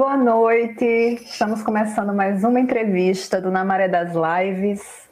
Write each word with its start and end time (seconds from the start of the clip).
Boa 0.00 0.16
noite, 0.16 0.82
estamos 1.26 1.62
começando 1.62 2.14
mais 2.14 2.42
uma 2.42 2.58
entrevista 2.58 3.38
do 3.38 3.50
Na 3.50 3.62
Maré 3.66 3.86
das 3.86 4.14
Lives. 4.14 5.10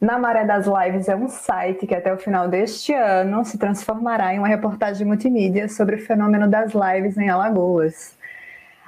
Na 0.00 0.16
Maré 0.16 0.44
das 0.44 0.64
Lives 0.64 1.08
é 1.08 1.16
um 1.16 1.26
site 1.26 1.88
que 1.88 1.94
até 1.96 2.14
o 2.14 2.16
final 2.16 2.46
deste 2.46 2.94
ano 2.94 3.44
se 3.44 3.58
transformará 3.58 4.32
em 4.32 4.38
uma 4.38 4.46
reportagem 4.46 5.04
multimídia 5.04 5.68
sobre 5.68 5.96
o 5.96 5.98
fenômeno 5.98 6.48
das 6.48 6.72
lives 6.72 7.18
em 7.18 7.28
Alagoas. 7.28 8.16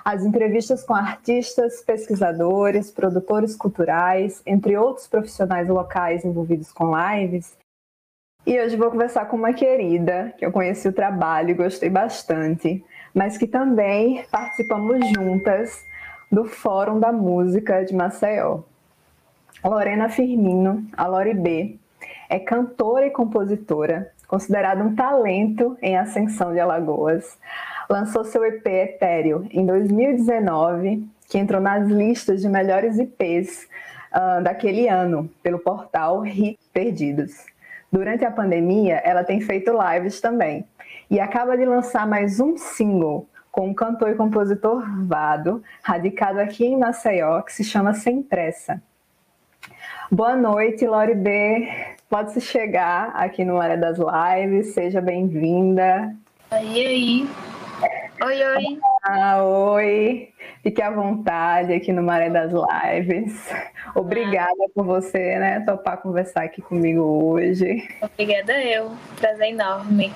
As 0.04 0.24
entrevistas 0.24 0.84
com 0.84 0.94
artistas, 0.94 1.82
pesquisadores, 1.82 2.92
produtores 2.92 3.56
culturais, 3.56 4.40
entre 4.46 4.76
outros 4.76 5.08
profissionais 5.08 5.68
locais 5.68 6.24
envolvidos 6.24 6.70
com 6.70 6.92
lives. 6.96 7.58
E 8.46 8.56
hoje 8.56 8.76
vou 8.76 8.88
conversar 8.88 9.24
com 9.24 9.36
uma 9.36 9.52
querida 9.52 10.32
que 10.38 10.46
eu 10.46 10.52
conheci 10.52 10.86
o 10.86 10.92
trabalho 10.92 11.50
e 11.50 11.54
gostei 11.54 11.90
bastante 11.90 12.84
mas 13.14 13.36
que 13.36 13.46
também 13.46 14.24
participamos 14.30 15.06
juntas 15.10 15.84
do 16.30 16.44
Fórum 16.44 17.00
da 17.00 17.12
Música 17.12 17.84
de 17.84 17.94
Maceió. 17.94 18.60
Lorena 19.64 20.08
Firmino, 20.08 20.86
a 20.96 21.06
Lori 21.06 21.34
B, 21.34 21.76
é 22.28 22.38
cantora 22.38 23.06
e 23.06 23.10
compositora, 23.10 24.12
considerada 24.26 24.82
um 24.82 24.94
talento 24.94 25.76
em 25.82 25.98
ascensão 25.98 26.52
de 26.52 26.60
Alagoas. 26.60 27.36
Lançou 27.88 28.24
seu 28.24 28.44
EP 28.44 28.64
Etéreo 28.66 29.46
em 29.50 29.66
2019, 29.66 31.04
que 31.28 31.38
entrou 31.38 31.60
nas 31.60 31.88
listas 31.88 32.40
de 32.40 32.48
melhores 32.48 32.98
IPs 32.98 33.68
uh, 34.14 34.42
daquele 34.42 34.88
ano 34.88 35.28
pelo 35.42 35.58
portal 35.58 36.20
Hit 36.20 36.58
Perdidos. 36.72 37.49
Durante 37.92 38.24
a 38.24 38.30
pandemia, 38.30 38.96
ela 39.04 39.24
tem 39.24 39.40
feito 39.40 39.72
lives 39.72 40.20
também, 40.20 40.64
e 41.10 41.18
acaba 41.18 41.56
de 41.56 41.64
lançar 41.64 42.06
mais 42.06 42.38
um 42.38 42.56
single 42.56 43.26
com 43.50 43.68
um 43.68 43.74
cantor 43.74 44.10
e 44.10 44.14
compositor 44.14 44.84
Vado, 45.06 45.62
radicado 45.82 46.40
aqui 46.40 46.64
em 46.64 46.78
Maceió, 46.78 47.42
que 47.42 47.52
se 47.52 47.64
chama 47.64 47.92
Sem 47.94 48.22
Pressa. 48.22 48.80
Boa 50.10 50.36
noite, 50.36 50.86
Lori 50.86 51.14
B. 51.14 51.68
Pode 52.08 52.32
se 52.32 52.40
chegar 52.40 53.10
aqui 53.14 53.44
no 53.44 53.60
Área 53.60 53.76
das 53.76 53.98
Lives, 53.98 54.74
seja 54.74 55.00
bem-vinda. 55.00 56.14
Oi, 56.52 56.58
oi. 56.60 57.28
Oi, 58.22 58.44
oi. 58.44 58.80
Ah, 59.02 59.42
oi. 59.42 60.28
Fique 60.62 60.82
à 60.82 60.90
vontade 60.90 61.72
aqui 61.72 61.90
no 61.90 62.02
Maré 62.02 62.28
das 62.28 62.52
Lives. 62.52 63.48
Obrigada 63.94 64.50
ah. 64.60 64.70
por 64.74 64.84
você, 64.84 65.38
né, 65.38 65.60
topar 65.60 65.98
conversar 66.02 66.42
aqui 66.42 66.60
comigo 66.60 67.00
hoje. 67.00 67.88
Obrigada 68.02 68.62
eu. 68.62 68.92
Prazer 69.18 69.48
enorme. 69.48 70.12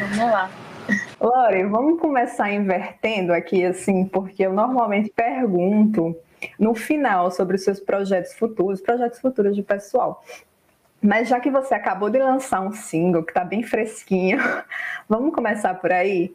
Vamos 0.00 0.32
lá. 0.32 0.50
Lore, 1.20 1.64
vamos 1.64 2.00
começar 2.00 2.52
invertendo 2.52 3.32
aqui, 3.32 3.64
assim, 3.64 4.04
porque 4.04 4.44
eu 4.44 4.52
normalmente 4.52 5.10
pergunto 5.10 6.16
no 6.58 6.74
final 6.74 7.30
sobre 7.30 7.56
os 7.56 7.64
seus 7.64 7.80
projetos 7.80 8.34
futuros, 8.34 8.80
projetos 8.80 9.20
futuros 9.20 9.54
de 9.54 9.62
pessoal. 9.62 10.22
Mas 11.00 11.28
já 11.28 11.38
que 11.38 11.50
você 11.50 11.74
acabou 11.74 12.10
de 12.10 12.18
lançar 12.18 12.60
um 12.60 12.72
single 12.72 13.22
que 13.22 13.30
está 13.30 13.44
bem 13.44 13.62
fresquinho, 13.62 14.38
vamos 15.08 15.32
começar 15.32 15.74
por 15.74 15.92
aí? 15.92 16.34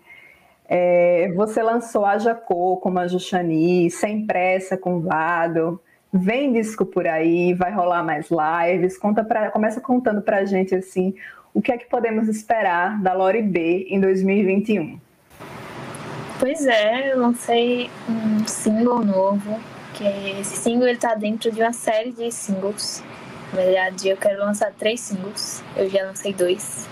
É, 0.74 1.30
você 1.36 1.62
lançou 1.62 2.06
a 2.06 2.18
Jacô 2.18 2.78
com 2.78 2.98
a 2.98 3.06
Juxani, 3.06 3.92
Sem 3.92 4.26
Pressa 4.26 4.78
com 4.78 5.02
Vado. 5.02 5.82
Vem 6.14 6.54
disco 6.54 6.86
por 6.86 7.06
aí, 7.06 7.54
vai 7.54 7.74
rolar 7.74 8.04
mais 8.04 8.30
lives. 8.32 8.98
Conta 8.98 9.22
pra, 9.22 9.52
começa 9.52 9.82
contando 9.82 10.22
pra 10.22 10.46
gente 10.46 10.74
assim 10.74 11.14
o 11.54 11.62
que 11.62 11.74
é 11.74 11.78
que 11.78 11.90
podemos 11.90 12.30
esperar 12.30 13.02
da 13.02 13.14
Lori 13.14 13.42
B 13.42 13.88
em 13.90 14.00
2021? 14.00 14.98
Pois 16.40 16.66
é, 16.66 17.12
eu 17.12 17.20
lancei 17.20 17.90
um 18.10 18.48
single 18.48 19.04
novo, 19.04 19.60
que 19.94 20.06
esse 20.40 20.56
single 20.56 20.88
está 20.88 21.14
dentro 21.16 21.52
de 21.52 21.62
uma 21.62 21.74
série 21.74 22.14
de 22.14 22.32
singles. 22.32 23.04
Na 23.52 23.62
verdade, 23.62 24.08
eu 24.08 24.16
quero 24.16 24.40
lançar 24.40 24.72
três 24.72 25.02
singles, 25.02 25.62
eu 25.76 25.90
já 25.90 26.04
lancei 26.06 26.34
dois. 26.34 26.88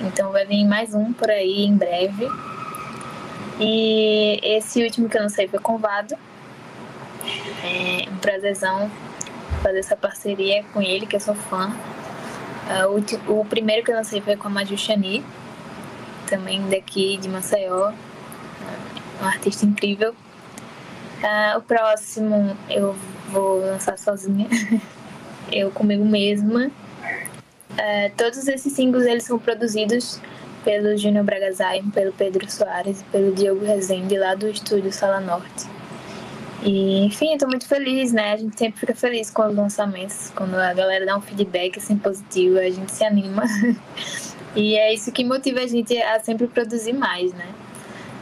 Então 0.00 0.30
vai 0.30 0.46
vir 0.46 0.64
mais 0.64 0.94
um 0.94 1.12
por 1.12 1.28
aí 1.28 1.64
em 1.64 1.76
breve. 1.76 2.28
E 3.58 4.38
esse 4.42 4.82
último 4.82 5.08
que 5.08 5.16
eu 5.16 5.22
lancei 5.22 5.48
foi 5.48 5.58
com 5.58 5.78
Vado. 5.78 6.14
É 7.64 8.08
um 8.10 8.16
prazerzão 8.18 8.90
fazer 9.62 9.78
essa 9.78 9.96
parceria 9.96 10.62
com 10.72 10.82
ele, 10.82 11.06
que 11.06 11.16
eu 11.16 11.20
sou 11.20 11.34
fã. 11.34 11.74
Uh, 12.66 13.28
o, 13.28 13.40
o, 13.40 13.44
primeiro 13.44 13.84
que 13.84 13.90
eu 13.90 13.96
lancei 13.96 14.20
foi 14.20 14.36
com 14.36 14.48
a 14.48 14.50
Maju 14.50 14.76
Chani, 14.76 15.24
também 16.28 16.68
daqui 16.68 17.16
de 17.16 17.28
Maceió, 17.28 17.92
uma 19.20 19.28
artista 19.28 19.64
incrível. 19.64 20.12
Uh, 20.12 21.58
o 21.58 21.62
próximo 21.62 22.56
eu 22.68 22.94
vou 23.30 23.60
lançar 23.60 23.98
sozinha, 23.98 24.48
eu 25.50 25.70
comigo 25.70 26.04
mesma. 26.04 26.70
Todos 28.16 28.48
esses 28.48 28.72
singles 28.72 29.04
eles 29.04 29.24
são 29.24 29.38
produzidos 29.38 30.18
pelo 30.66 30.96
Júnior 30.98 31.24
Bragazaim, 31.24 31.88
pelo 31.90 32.12
Pedro 32.12 32.50
Soares 32.50 33.00
e 33.00 33.04
pelo 33.04 33.32
Diogo 33.32 33.64
Rezende, 33.64 34.18
lá 34.18 34.34
do 34.34 34.48
estúdio 34.48 34.92
Sala 34.92 35.20
Norte. 35.20 35.64
E, 36.64 37.04
enfim, 37.04 37.34
estou 37.34 37.48
muito 37.48 37.68
feliz, 37.68 38.12
né? 38.12 38.32
A 38.32 38.36
gente 38.36 38.58
sempre 38.58 38.80
fica 38.80 38.92
feliz 38.92 39.30
com 39.30 39.46
os 39.46 39.54
lançamentos, 39.54 40.32
quando 40.34 40.56
a 40.56 40.74
galera 40.74 41.06
dá 41.06 41.16
um 41.16 41.20
feedback 41.20 41.78
assim 41.78 41.96
positivo, 41.96 42.58
a 42.58 42.68
gente 42.68 42.90
se 42.90 43.04
anima. 43.04 43.44
e 44.56 44.74
é 44.74 44.92
isso 44.92 45.12
que 45.12 45.24
motiva 45.24 45.60
a 45.60 45.68
gente 45.68 45.96
a 46.02 46.18
sempre 46.18 46.48
produzir 46.48 46.94
mais, 46.94 47.32
né? 47.32 47.46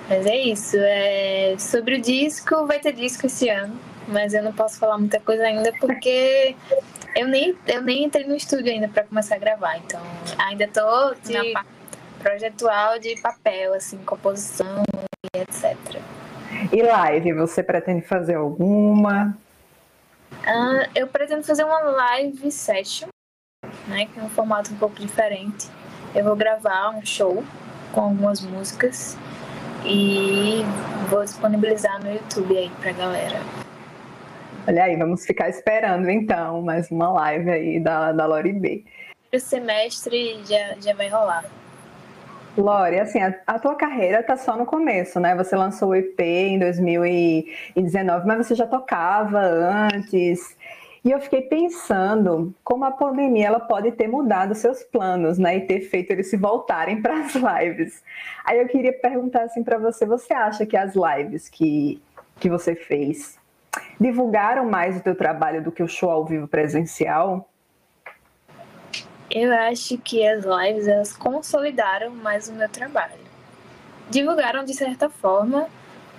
Mas 0.06 0.26
é 0.26 0.36
isso. 0.36 0.76
É... 0.78 1.54
Sobre 1.58 1.96
o 1.96 2.00
disco, 2.02 2.66
vai 2.66 2.78
ter 2.78 2.92
disco 2.92 3.24
esse 3.24 3.48
ano, 3.48 3.74
mas 4.06 4.34
eu 4.34 4.42
não 4.42 4.52
posso 4.52 4.78
falar 4.78 4.98
muita 4.98 5.18
coisa 5.18 5.44
ainda 5.44 5.72
porque 5.80 6.54
eu 7.16 7.26
nem, 7.26 7.56
eu 7.66 7.80
nem 7.80 8.04
entrei 8.04 8.26
no 8.26 8.36
estúdio 8.36 8.70
ainda 8.70 8.88
para 8.88 9.04
começar 9.04 9.36
a 9.36 9.38
gravar. 9.38 9.78
Então, 9.78 10.02
ainda 10.36 10.68
tô 10.68 11.14
de 11.26 11.54
Na 11.54 11.64
projetual 12.24 12.98
de 12.98 13.20
papel, 13.20 13.74
assim, 13.74 13.98
composição 13.98 14.82
e 15.34 15.38
etc. 15.38 15.76
E 16.72 16.82
live, 16.82 17.34
você 17.34 17.62
pretende 17.62 18.00
fazer 18.00 18.36
alguma? 18.36 19.36
Uh, 20.32 20.88
eu 20.94 21.06
pretendo 21.06 21.42
fazer 21.42 21.64
uma 21.64 21.80
live 21.80 22.50
session, 22.50 23.08
né, 23.86 24.06
que 24.06 24.18
é 24.18 24.22
um 24.22 24.30
formato 24.30 24.72
um 24.72 24.76
pouco 24.78 24.96
diferente. 24.96 25.68
Eu 26.14 26.24
vou 26.24 26.34
gravar 26.34 26.96
um 26.96 27.04
show 27.04 27.44
com 27.92 28.00
algumas 28.00 28.40
músicas 28.40 29.18
e 29.84 30.62
vou 31.10 31.24
disponibilizar 31.24 32.02
no 32.02 32.10
YouTube 32.10 32.56
aí 32.56 32.70
pra 32.80 32.92
galera. 32.92 33.38
Olha 34.66 34.84
aí, 34.84 34.96
vamos 34.96 35.26
ficar 35.26 35.50
esperando 35.50 36.08
então 36.08 36.62
mais 36.62 36.90
uma 36.90 37.12
live 37.12 37.50
aí 37.50 37.80
da, 37.80 38.12
da 38.12 38.24
Lori 38.24 38.54
B. 38.54 38.82
O 39.30 39.38
semestre 39.38 40.40
já, 40.46 40.74
já 40.80 40.94
vai 40.94 41.08
rolar. 41.08 41.44
Lore, 42.56 43.00
assim, 43.00 43.20
a, 43.20 43.34
a, 43.46 43.58
tua 43.58 43.74
carreira 43.74 44.22
tá 44.22 44.36
só 44.36 44.56
no 44.56 44.64
começo, 44.64 45.18
né? 45.18 45.34
Você 45.34 45.56
lançou 45.56 45.90
o 45.90 45.94
EP 45.94 46.20
em 46.20 46.58
2019, 46.58 48.26
mas 48.26 48.46
você 48.46 48.54
já 48.54 48.66
tocava 48.66 49.40
antes. 49.40 50.56
E 51.04 51.10
eu 51.10 51.20
fiquei 51.20 51.42
pensando 51.42 52.54
como 52.62 52.84
a 52.84 52.92
pandemia 52.92 53.48
ela 53.48 53.60
pode 53.60 53.92
ter 53.92 54.08
mudado 54.08 54.54
seus 54.54 54.82
planos, 54.84 55.36
né? 55.36 55.56
E 55.56 55.60
ter 55.62 55.80
feito 55.80 56.12
eles 56.12 56.30
se 56.30 56.36
voltarem 56.36 57.00
para 57.02 57.18
as 57.18 57.34
lives. 57.34 58.02
Aí 58.44 58.60
eu 58.60 58.68
queria 58.68 58.92
perguntar 58.92 59.42
assim 59.42 59.64
para 59.64 59.76
você, 59.76 60.06
você 60.06 60.32
acha 60.32 60.64
que 60.64 60.76
as 60.76 60.94
lives 60.94 61.48
que, 61.48 62.00
que 62.38 62.48
você 62.48 62.74
fez 62.74 63.38
divulgaram 64.00 64.64
mais 64.64 64.96
o 64.96 65.02
teu 65.02 65.16
trabalho 65.16 65.62
do 65.62 65.72
que 65.72 65.82
o 65.82 65.88
show 65.88 66.10
ao 66.10 66.24
vivo 66.24 66.46
presencial? 66.46 67.48
Eu 69.30 69.52
acho 69.52 69.98
que 69.98 70.26
as 70.26 70.44
lives 70.44 70.86
elas 70.86 71.12
consolidaram 71.12 72.10
mais 72.10 72.48
o 72.48 72.52
meu 72.52 72.68
trabalho. 72.68 73.24
Divulgaram 74.10 74.64
de 74.64 74.74
certa 74.74 75.08
forma, 75.08 75.66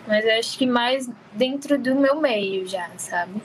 mas 0.08 0.26
eu 0.26 0.38
acho 0.38 0.58
que 0.58 0.66
mais 0.66 1.10
dentro 1.34 1.78
do 1.78 1.96
meu 1.96 2.20
meio 2.20 2.68
já, 2.68 2.90
sabe? 2.98 3.42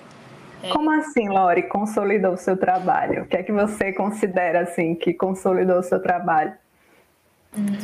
É. 0.63 0.69
Como 0.71 0.91
assim, 0.91 1.29
Lori, 1.29 1.63
consolidou 1.65 2.35
o 2.35 2.37
seu 2.37 2.57
trabalho? 2.57 3.23
O 3.23 3.27
que 3.27 3.37
é 3.37 3.43
que 3.43 3.53
você 3.53 3.93
considera 3.93 4.61
assim 4.63 4.95
que 4.95 5.15
consolidou 5.15 5.79
o 5.79 5.83
seu 5.83 6.01
trabalho? 6.01 6.53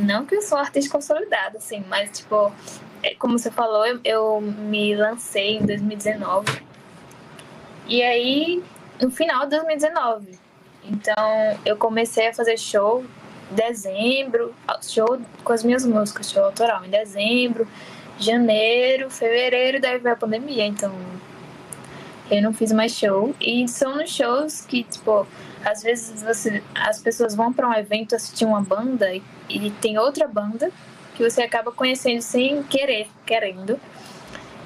Não 0.01 0.25
que 0.25 0.35
eu 0.35 0.43
sou 0.43 0.59
artista 0.59 0.91
consolidada, 0.91 1.59
assim, 1.59 1.85
mas 1.89 2.19
tipo, 2.19 2.53
é, 3.03 3.15
como 3.15 3.39
você 3.39 3.51
falou, 3.51 3.85
eu, 3.87 4.01
eu 4.05 4.41
me 4.41 4.95
lancei 4.95 5.57
em 5.57 5.67
2019. 5.67 6.63
E 7.89 8.03
aí, 8.03 8.63
no 9.01 9.11
final 9.11 9.45
de 9.45 9.57
2019, 9.57 10.39
então, 10.91 11.59
eu 11.65 11.77
comecei 11.77 12.29
a 12.29 12.35
fazer 12.35 12.59
show 12.59 13.05
em 13.51 13.55
dezembro, 13.55 14.55
show 14.83 15.19
com 15.45 15.53
as 15.53 15.63
minhas 15.63 15.85
músicas, 15.85 16.31
show 16.31 16.45
autoral 16.45 16.85
em 16.85 16.91
dezembro, 16.91 17.67
janeiro, 18.19 19.11
fevereiro, 19.11 19.81
daí 19.81 19.99
veio 19.99 20.15
a 20.15 20.19
pandemia, 20.19 20.65
então 20.65 20.93
eu 22.31 22.43
não 22.43 22.53
fiz 22.53 22.73
mais 22.73 22.93
show. 22.93 23.35
E 23.41 23.69
são 23.69 23.97
nos 23.97 24.11
shows 24.11 24.63
que, 24.63 24.83
tipo, 24.85 25.27
às 25.65 25.83
vezes 25.83 26.23
você, 26.23 26.63
as 26.75 27.01
pessoas 27.01 27.35
vão 27.35 27.53
para 27.53 27.69
um 27.69 27.75
evento 27.75 28.15
assistir 28.15 28.45
uma 28.45 28.61
banda 28.61 29.13
e, 29.13 29.23
e 29.49 29.71
tem 29.71 29.99
outra 29.99 30.27
banda 30.27 30.71
que 31.15 31.23
você 31.23 31.43
acaba 31.43 31.73
conhecendo 31.73 32.21
sem 32.21 32.63
querer, 32.65 33.09
querendo. 33.25 33.81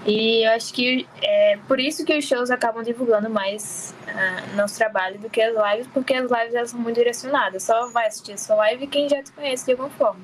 E 0.07 0.47
eu 0.47 0.53
acho 0.53 0.73
que 0.73 1.07
é 1.23 1.59
por 1.69 1.79
isso 1.79 2.05
que 2.05 2.17
os 2.17 2.25
shows 2.25 2.51
acabam 2.51 2.83
divulgando 2.83 3.29
mais 3.29 3.95
uh, 4.09 4.57
nosso 4.57 4.77
trabalho 4.77 5.19
do 5.19 5.29
que 5.29 5.43
as 5.43 5.55
lives, 5.55 5.87
porque 5.93 6.15
as 6.15 6.31
lives 6.31 6.55
elas 6.55 6.71
são 6.71 6.81
muito 6.81 6.97
direcionadas. 6.97 7.65
Só 7.65 7.89
vai 7.89 8.07
assistir 8.07 8.33
a 8.33 8.39
sua 8.39 8.57
live 8.57 8.87
quem 8.87 9.09
já 9.09 9.23
te 9.23 9.31
conhece 9.33 9.67
de 9.67 9.73
alguma 9.73 9.91
forma. 9.91 10.21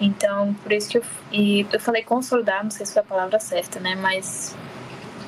Então, 0.00 0.52
por 0.54 0.72
isso 0.72 0.90
que 0.90 0.98
eu, 0.98 1.04
e 1.32 1.66
eu 1.72 1.80
falei 1.80 2.02
consolidar, 2.02 2.62
não 2.62 2.70
sei 2.70 2.84
se 2.84 2.92
foi 2.92 3.02
a 3.02 3.04
palavra 3.04 3.38
certa, 3.40 3.80
né? 3.80 3.94
Mas 3.94 4.54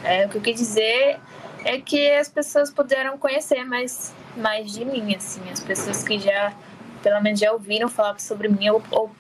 é, 0.05 0.26
o 0.26 0.29
que 0.29 0.37
eu 0.37 0.43
quis 0.43 0.56
dizer 0.56 1.19
é 1.64 1.81
que 1.81 2.11
as 2.11 2.29
pessoas 2.29 2.70
puderam 2.70 3.17
conhecer 3.17 3.64
mais, 3.64 4.14
mais 4.37 4.70
de 4.73 4.85
mim, 4.85 5.14
assim. 5.14 5.41
As 5.50 5.61
pessoas 5.61 6.03
que 6.03 6.19
já, 6.19 6.53
pelo 7.03 7.23
menos, 7.23 7.41
já 7.41 7.53
ouviram 7.53 7.88
falar 7.88 8.19
sobre 8.20 8.49
mim 8.49 8.69
ou, 8.69 8.82
ou 8.91 9.11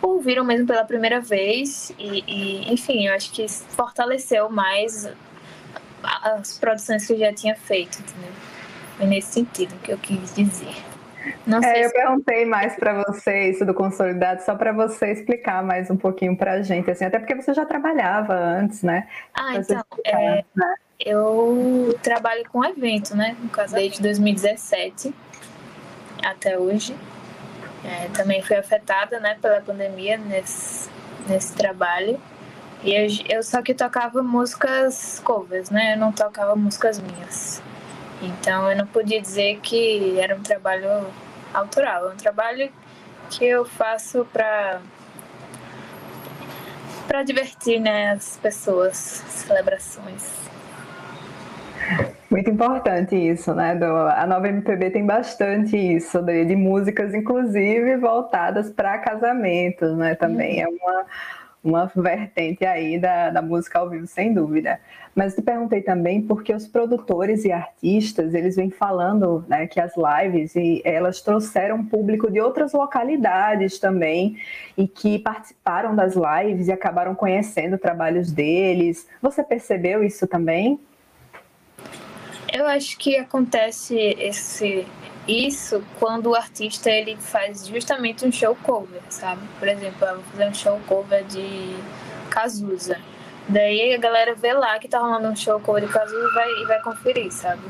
ouviram 0.00 0.44
mesmo 0.44 0.66
pela 0.66 0.84
primeira 0.84 1.20
vez 1.20 1.92
e, 1.98 2.24
e, 2.26 2.72
enfim, 2.72 3.06
eu 3.06 3.14
acho 3.14 3.32
que 3.32 3.46
fortaleceu 3.48 4.48
mais 4.48 5.10
as 6.02 6.58
produções 6.58 7.06
que 7.06 7.12
eu 7.12 7.18
já 7.18 7.32
tinha 7.32 7.56
feito, 7.56 7.98
entendeu? 8.00 8.32
Foi 8.96 9.06
nesse 9.06 9.32
sentido 9.32 9.74
que 9.82 9.92
eu 9.92 9.98
quis 9.98 10.34
dizer. 10.34 10.74
Não 11.46 11.62
é, 11.62 11.84
eu 11.84 11.88
se... 11.88 11.94
perguntei 11.94 12.44
mais 12.44 12.76
para 12.76 13.02
você 13.04 13.50
isso 13.50 13.64
do 13.64 13.74
consolidado, 13.74 14.42
só 14.42 14.54
para 14.54 14.72
você 14.72 15.12
explicar 15.12 15.62
mais 15.62 15.90
um 15.90 15.96
pouquinho 15.96 16.36
para 16.36 16.52
a 16.52 16.62
gente, 16.62 16.90
assim, 16.90 17.04
até 17.04 17.18
porque 17.18 17.34
você 17.34 17.52
já 17.52 17.66
trabalhava 17.66 18.34
antes, 18.34 18.82
né? 18.82 19.08
Ah, 19.34 19.56
então, 19.56 19.84
é, 20.04 20.44
né? 20.54 20.74
eu 20.98 21.98
trabalho 22.02 22.48
com 22.50 22.64
evento, 22.64 23.16
né? 23.16 23.36
No 23.40 23.48
caso, 23.48 23.74
desde 23.74 24.00
2017 24.00 25.14
até 26.22 26.58
hoje. 26.58 26.94
É, 27.84 28.08
também 28.08 28.42
fui 28.42 28.56
afetada, 28.56 29.20
né, 29.20 29.36
pela 29.40 29.60
pandemia 29.60 30.18
nesse, 30.18 30.90
nesse 31.28 31.54
trabalho. 31.54 32.20
E 32.82 32.94
eu, 32.94 33.06
eu 33.28 33.42
só 33.42 33.60
que 33.62 33.74
tocava 33.74 34.22
músicas 34.22 35.20
covers, 35.24 35.68
né? 35.70 35.94
Eu 35.94 35.98
não 35.98 36.12
tocava 36.12 36.54
músicas 36.54 37.00
minhas. 37.00 37.62
Então 38.22 38.70
eu 38.70 38.76
não 38.76 38.86
podia 38.86 39.20
dizer 39.20 39.58
que 39.60 40.18
era 40.18 40.34
um 40.34 40.42
trabalho 40.42 41.06
autoral, 41.52 42.10
é 42.10 42.14
um 42.14 42.16
trabalho 42.16 42.70
que 43.30 43.44
eu 43.44 43.64
faço 43.64 44.24
para 44.32 44.80
para 47.06 47.22
divertir 47.22 47.80
né, 47.80 48.10
as 48.10 48.36
pessoas, 48.36 48.96
celebrações. 49.28 50.47
Muito 52.30 52.50
importante 52.50 53.16
isso, 53.16 53.54
né? 53.54 53.74
Do, 53.74 53.86
a 53.86 54.26
nova 54.26 54.48
MPB 54.48 54.90
tem 54.90 55.06
bastante 55.06 55.76
isso, 55.76 56.20
de, 56.20 56.44
de 56.44 56.54
músicas, 56.54 57.14
inclusive 57.14 57.96
voltadas 57.96 58.70
para 58.70 58.98
casamentos, 58.98 59.96
né? 59.96 60.14
Também 60.14 60.60
é 60.60 60.68
uma, 60.68 61.06
uma 61.64 61.86
vertente 61.96 62.66
aí 62.66 62.98
da, 62.98 63.30
da 63.30 63.40
música 63.40 63.78
ao 63.78 63.88
vivo, 63.88 64.06
sem 64.06 64.34
dúvida. 64.34 64.78
Mas 65.14 65.34
te 65.34 65.42
perguntei 65.42 65.82
também 65.82 66.22
porque 66.22 66.54
os 66.54 66.68
produtores 66.68 67.44
e 67.44 67.50
artistas, 67.50 68.34
eles 68.34 68.54
vêm 68.56 68.70
falando 68.70 69.44
né, 69.48 69.66
que 69.66 69.80
as 69.80 69.92
lives, 69.96 70.54
e 70.54 70.80
elas 70.84 71.20
trouxeram 71.20 71.84
público 71.84 72.30
de 72.30 72.40
outras 72.40 72.72
localidades 72.72 73.78
também, 73.80 74.36
e 74.76 74.86
que 74.86 75.18
participaram 75.18 75.96
das 75.96 76.14
lives 76.14 76.68
e 76.68 76.72
acabaram 76.72 77.14
conhecendo 77.14 77.78
trabalhos 77.78 78.30
deles. 78.30 79.08
Você 79.20 79.42
percebeu 79.42 80.04
isso 80.04 80.26
também? 80.28 80.78
Eu 82.52 82.66
acho 82.66 82.96
que 82.96 83.16
acontece 83.16 83.94
esse 84.18 84.86
isso 85.26 85.84
quando 85.98 86.30
o 86.30 86.34
artista 86.34 86.90
ele 86.90 87.14
faz 87.16 87.66
justamente 87.66 88.24
um 88.24 88.32
show 88.32 88.56
cover, 88.62 89.02
sabe? 89.10 89.42
Por 89.58 89.68
exemplo, 89.68 90.06
eu 90.06 90.14
vou 90.14 90.24
fazer 90.24 90.48
um 90.48 90.54
show 90.54 90.80
cover 90.86 91.22
de 91.24 91.76
Cazuza. 92.30 92.98
Daí 93.46 93.92
a 93.92 93.98
galera 93.98 94.34
vê 94.34 94.54
lá 94.54 94.78
que 94.78 94.88
tá 94.88 94.98
rolando 94.98 95.28
um 95.28 95.36
show 95.36 95.60
cover 95.60 95.86
de 95.86 95.92
Cazuza 95.92 96.16
e 96.16 96.34
vai, 96.34 96.50
e 96.50 96.64
vai 96.64 96.82
conferir, 96.82 97.30
sabe? 97.30 97.62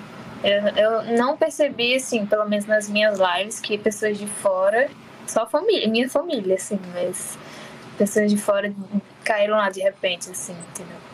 Eu, 0.44 0.68
eu 0.76 1.18
não 1.18 1.36
percebi, 1.36 1.96
assim, 1.96 2.24
pelo 2.24 2.48
menos 2.48 2.64
nas 2.66 2.88
minhas 2.88 3.18
lives, 3.18 3.58
que 3.58 3.76
pessoas 3.76 4.16
de 4.16 4.26
fora, 4.28 4.88
só 5.26 5.44
família, 5.44 5.88
minha 5.88 6.08
família, 6.08 6.54
assim, 6.54 6.78
mas 6.94 7.36
pessoas 7.96 8.30
de 8.30 8.38
fora 8.38 8.72
caíram 9.24 9.56
lá 9.56 9.68
de 9.68 9.80
repente, 9.80 10.30
assim, 10.30 10.54
entendeu? 10.70 11.07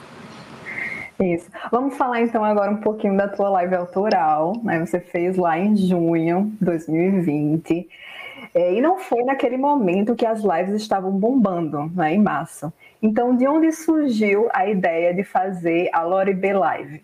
Isso. 1.20 1.48
Vamos 1.70 1.96
falar 1.96 2.20
então 2.20 2.44
agora 2.44 2.70
um 2.70 2.80
pouquinho 2.80 3.16
da 3.16 3.28
tua 3.28 3.48
live 3.50 3.74
autoral, 3.76 4.54
né? 4.62 4.84
Você 4.84 4.98
fez 4.98 5.36
lá 5.36 5.58
em 5.58 5.76
junho 5.76 6.52
de 6.58 6.64
2020. 6.64 7.88
É, 8.54 8.74
e 8.74 8.80
não 8.80 8.98
foi 8.98 9.22
naquele 9.24 9.56
momento 9.56 10.14
que 10.14 10.24
as 10.24 10.42
lives 10.42 10.80
estavam 10.80 11.10
bombando, 11.10 11.90
né, 11.94 12.14
em 12.14 12.22
março. 12.22 12.72
Então, 13.02 13.36
de 13.36 13.46
onde 13.48 13.72
surgiu 13.72 14.48
a 14.52 14.68
ideia 14.68 15.12
de 15.12 15.24
fazer 15.24 15.90
a 15.92 16.02
Lori 16.02 16.32
B 16.32 16.52
Live? 16.52 17.02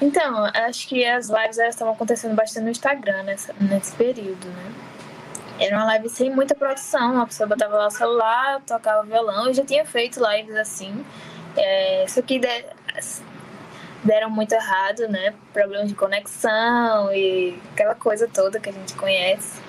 Então, 0.00 0.46
acho 0.46 0.88
que 0.88 1.04
as 1.04 1.28
lives 1.28 1.58
estavam 1.58 1.92
acontecendo 1.94 2.34
bastante 2.34 2.64
no 2.64 2.70
Instagram 2.70 3.22
nessa, 3.22 3.54
nesse 3.60 3.94
período, 3.94 4.48
né? 4.48 4.72
Era 5.60 5.76
uma 5.76 5.84
live 5.84 6.08
sem 6.08 6.34
muita 6.34 6.56
produção, 6.56 7.20
a 7.20 7.26
pessoa 7.26 7.48
botava 7.48 7.76
lá 7.76 7.86
o 7.86 7.90
celular, 7.90 8.60
tocava 8.66 9.04
violão, 9.04 9.46
eu 9.46 9.54
já 9.54 9.64
tinha 9.64 9.84
feito 9.84 10.20
lives 10.20 10.56
assim, 10.56 11.04
é, 11.56 12.04
só 12.08 12.22
que 12.22 12.38
de, 12.38 12.64
deram 14.02 14.30
muito 14.30 14.52
errado, 14.52 15.08
né? 15.08 15.34
Problemas 15.52 15.88
de 15.88 15.94
conexão 15.94 17.12
e 17.12 17.58
aquela 17.72 17.94
coisa 17.94 18.28
toda 18.28 18.58
que 18.58 18.70
a 18.70 18.72
gente 18.72 18.94
conhece. 18.94 19.60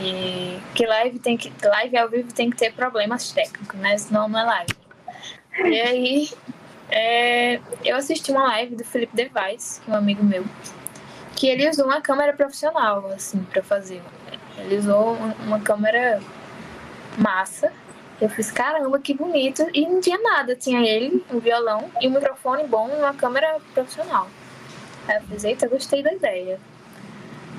E 0.00 0.58
que 0.74 0.86
live 0.86 1.18
tem 1.18 1.36
que 1.36 1.52
live 1.64 1.96
ao 1.96 2.08
vivo 2.08 2.32
tem 2.32 2.50
que 2.50 2.56
ter 2.56 2.72
problemas 2.72 3.32
técnicos, 3.32 3.78
né? 3.78 3.96
Senão 3.98 4.28
não 4.28 4.40
é 4.40 4.44
live. 4.44 4.76
E 5.64 5.80
aí 5.80 6.30
é, 6.90 7.60
eu 7.84 7.96
assisti 7.96 8.30
uma 8.30 8.44
live 8.44 8.76
do 8.76 8.84
Felipe 8.84 9.16
Device, 9.16 9.80
é 9.86 9.90
um 9.90 9.94
amigo 9.94 10.22
meu, 10.22 10.44
que 11.34 11.48
ele 11.48 11.68
usou 11.68 11.86
uma 11.86 12.00
câmera 12.00 12.32
profissional 12.34 13.10
assim 13.14 13.42
para 13.44 13.62
fazer. 13.62 14.02
Ele 14.58 14.76
usou 14.76 15.16
uma 15.44 15.60
câmera 15.60 16.20
massa 17.18 17.72
eu 18.20 18.28
fiz, 18.30 18.50
caramba, 18.50 18.98
que 18.98 19.14
bonito. 19.14 19.66
E 19.74 19.86
não 19.86 20.00
tinha 20.00 20.18
nada. 20.18 20.56
Tinha 20.56 20.80
ele, 20.80 21.24
um 21.30 21.38
violão 21.38 21.90
e 22.00 22.08
um 22.08 22.12
microfone 22.12 22.64
bom 22.66 22.88
uma 22.88 23.14
câmera 23.14 23.58
profissional. 23.74 24.28
Aí 25.06 25.16
eu 25.16 25.22
fiz, 25.22 25.44
eita, 25.44 25.68
gostei 25.68 26.02
da 26.02 26.12
ideia. 26.12 26.58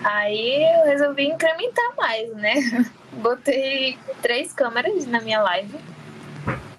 Aí 0.03 0.63
eu 0.79 0.85
resolvi 0.85 1.27
incrementar 1.27 1.95
mais, 1.95 2.33
né? 2.35 2.55
Botei 3.13 3.97
três 4.21 4.53
câmeras 4.53 5.05
na 5.05 5.21
minha 5.21 5.41
live. 5.41 5.77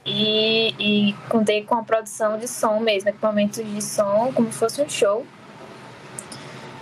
E, 0.04 0.74
e 0.78 1.12
contei 1.28 1.64
com 1.64 1.74
a 1.74 1.82
produção 1.82 2.38
de 2.38 2.48
som 2.48 2.80
mesmo, 2.80 3.10
equipamentos 3.10 3.62
de 3.64 3.82
som, 3.82 4.32
como 4.34 4.50
se 4.50 4.58
fosse 4.58 4.80
um 4.80 4.88
show. 4.88 5.26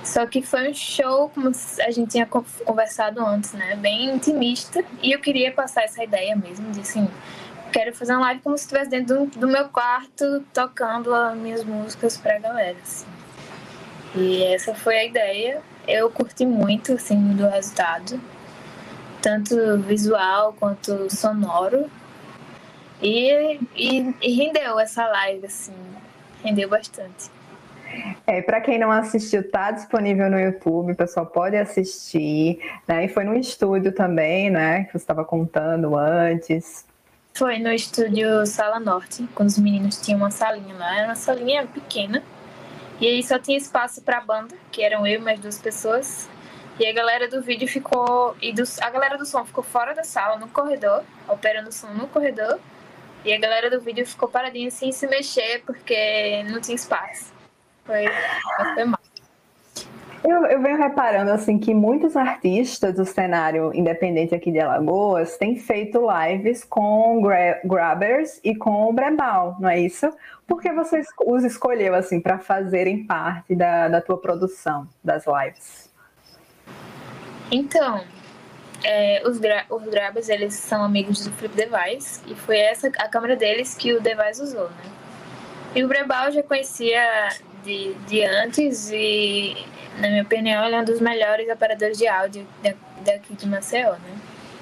Só 0.06 0.24
que 0.24 0.40
foi 0.40 0.70
um 0.70 0.74
show, 0.74 1.28
como 1.30 1.50
a 1.84 1.90
gente 1.90 2.12
tinha 2.12 2.26
conversado 2.64 3.26
antes, 3.26 3.52
né? 3.54 3.74
Bem 3.74 4.08
intimista. 4.08 4.84
E 5.02 5.10
eu 5.10 5.18
queria 5.18 5.50
passar 5.50 5.82
essa 5.82 6.02
ideia 6.02 6.36
mesmo, 6.36 6.70
de 6.70 6.80
assim, 6.80 7.08
quero 7.72 7.92
fazer 7.92 8.12
uma 8.12 8.20
live 8.20 8.40
como 8.40 8.56
se 8.56 8.62
estivesse 8.62 8.88
dentro 8.88 9.26
do, 9.26 9.40
do, 9.40 9.48
meu 9.48 9.68
quarto, 9.68 10.44
tocando 10.54 11.12
as 11.12 11.36
minhas 11.36 11.64
músicas 11.64 12.16
pra 12.16 12.38
galera, 12.38 12.76
assim. 12.80 13.04
E 14.14 14.44
essa 14.44 14.76
foi 14.76 14.96
a 14.96 15.04
ideia. 15.04 15.60
Eu 15.88 16.08
curti 16.08 16.46
muito, 16.46 16.92
assim, 16.92 17.34
do 17.34 17.48
resultado. 17.48 18.20
Tanto 19.20 19.78
visual 19.78 20.52
quanto 20.52 21.12
sonoro. 21.12 21.90
E, 23.02 23.58
e, 23.74 24.14
e 24.22 24.32
rendeu 24.34 24.78
essa 24.78 25.04
live, 25.04 25.46
assim. 25.46 25.74
Rendeu 26.44 26.68
bastante. 26.68 27.35
É, 28.26 28.42
para 28.42 28.60
quem 28.60 28.78
não 28.78 28.90
assistiu, 28.90 29.48
tá 29.48 29.70
disponível 29.70 30.28
no 30.30 30.38
YouTube, 30.38 30.92
o 30.92 30.96
pessoal 30.96 31.26
pode 31.26 31.56
assistir, 31.56 32.58
né? 32.86 33.04
E 33.04 33.08
foi 33.08 33.24
no 33.24 33.36
estúdio 33.36 33.92
também, 33.92 34.50
né? 34.50 34.84
Que 34.84 34.92
você 34.92 34.98
estava 34.98 35.24
contando 35.24 35.96
antes. 35.96 36.84
Foi 37.34 37.58
no 37.58 37.70
estúdio 37.70 38.46
Sala 38.46 38.80
Norte, 38.80 39.28
quando 39.34 39.48
os 39.48 39.58
meninos 39.58 40.00
tinham 40.00 40.18
uma 40.18 40.30
salinha 40.30 40.74
lá, 40.74 40.96
era 40.96 41.06
uma 41.06 41.14
salinha 41.14 41.66
pequena. 41.66 42.22
E 43.00 43.06
aí 43.06 43.22
só 43.22 43.38
tinha 43.38 43.58
espaço 43.58 44.00
para 44.02 44.18
a 44.18 44.20
banda, 44.20 44.54
que 44.72 44.82
eram 44.82 45.06
eu 45.06 45.20
e 45.20 45.22
mais 45.22 45.38
duas 45.38 45.60
pessoas. 45.60 46.28
E 46.80 46.86
a 46.86 46.92
galera 46.92 47.28
do 47.28 47.42
vídeo 47.42 47.68
ficou. 47.68 48.36
E 48.40 48.52
dos, 48.52 48.80
a 48.80 48.90
galera 48.90 49.16
do 49.16 49.24
som 49.24 49.44
ficou 49.44 49.62
fora 49.62 49.94
da 49.94 50.02
sala, 50.02 50.36
no 50.36 50.48
corredor, 50.48 51.04
operando 51.28 51.68
o 51.68 51.72
som 51.72 51.88
no 51.88 52.06
corredor. 52.08 52.58
E 53.24 53.32
a 53.32 53.38
galera 53.38 53.70
do 53.70 53.80
vídeo 53.80 54.06
ficou 54.06 54.28
paradinha 54.28 54.68
assim, 54.68 54.92
se 54.92 55.06
mexer, 55.06 55.62
porque 55.66 56.42
não 56.44 56.60
tinha 56.60 56.74
espaço. 56.74 57.35
Foi. 57.86 58.04
Eu, 60.24 60.44
eu, 60.46 60.60
venho 60.60 60.76
reparando 60.76 61.30
assim 61.30 61.56
que 61.56 61.72
muitos 61.72 62.16
artistas 62.16 62.94
do 62.94 63.04
cenário 63.04 63.70
independente 63.72 64.34
aqui 64.34 64.50
de 64.50 64.58
Alagoas 64.58 65.36
têm 65.36 65.54
feito 65.56 66.04
lives 66.10 66.64
com 66.64 67.22
gra 67.22 67.60
Grabbers 67.64 68.40
e 68.42 68.56
com 68.56 68.88
o 68.88 68.92
Brebal, 68.92 69.56
não 69.60 69.68
é 69.68 69.78
isso? 69.78 70.12
Por 70.44 70.60
que 70.60 70.72
você 70.72 71.02
os 71.24 71.44
escolheu 71.44 71.94
assim 71.94 72.20
para 72.20 72.40
fazerem 72.40 73.06
parte 73.06 73.54
da, 73.54 73.86
da 73.86 74.00
tua 74.00 74.20
produção 74.20 74.88
das 75.04 75.24
lives? 75.26 75.88
Então, 77.52 78.02
é, 78.82 79.22
os, 79.24 79.38
gra 79.38 79.64
os 79.70 79.84
Grabas, 79.84 80.28
eles 80.28 80.54
são 80.54 80.82
amigos 80.82 81.24
do 81.24 81.32
Flip 81.32 81.54
Device, 81.54 82.20
e 82.26 82.34
foi 82.34 82.58
essa 82.58 82.88
a 82.98 83.08
câmera 83.08 83.36
deles 83.36 83.74
que 83.74 83.92
o 83.92 84.00
Device 84.00 84.42
usou, 84.42 84.68
né? 84.70 84.90
E 85.74 85.84
o 85.84 85.88
Brebal 85.88 86.32
já 86.32 86.42
conhecia 86.42 87.28
de, 87.66 87.94
de 88.06 88.24
antes 88.24 88.90
e, 88.92 89.56
na 89.98 90.08
minha 90.08 90.22
opinião, 90.22 90.64
ele 90.64 90.76
é 90.76 90.80
um 90.80 90.84
dos 90.84 91.00
melhores 91.00 91.50
operadores 91.50 91.98
de 91.98 92.06
áudio 92.06 92.46
daqui 93.04 93.34
de 93.34 93.46
Maceió, 93.46 93.92
né? 93.92 94.18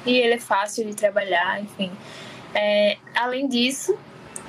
E 0.06 0.16
ele 0.16 0.34
é 0.34 0.38
fácil 0.38 0.86
de 0.86 0.94
trabalhar, 0.94 1.60
enfim. 1.60 1.92
É, 2.54 2.96
além 3.14 3.46
disso, 3.46 3.96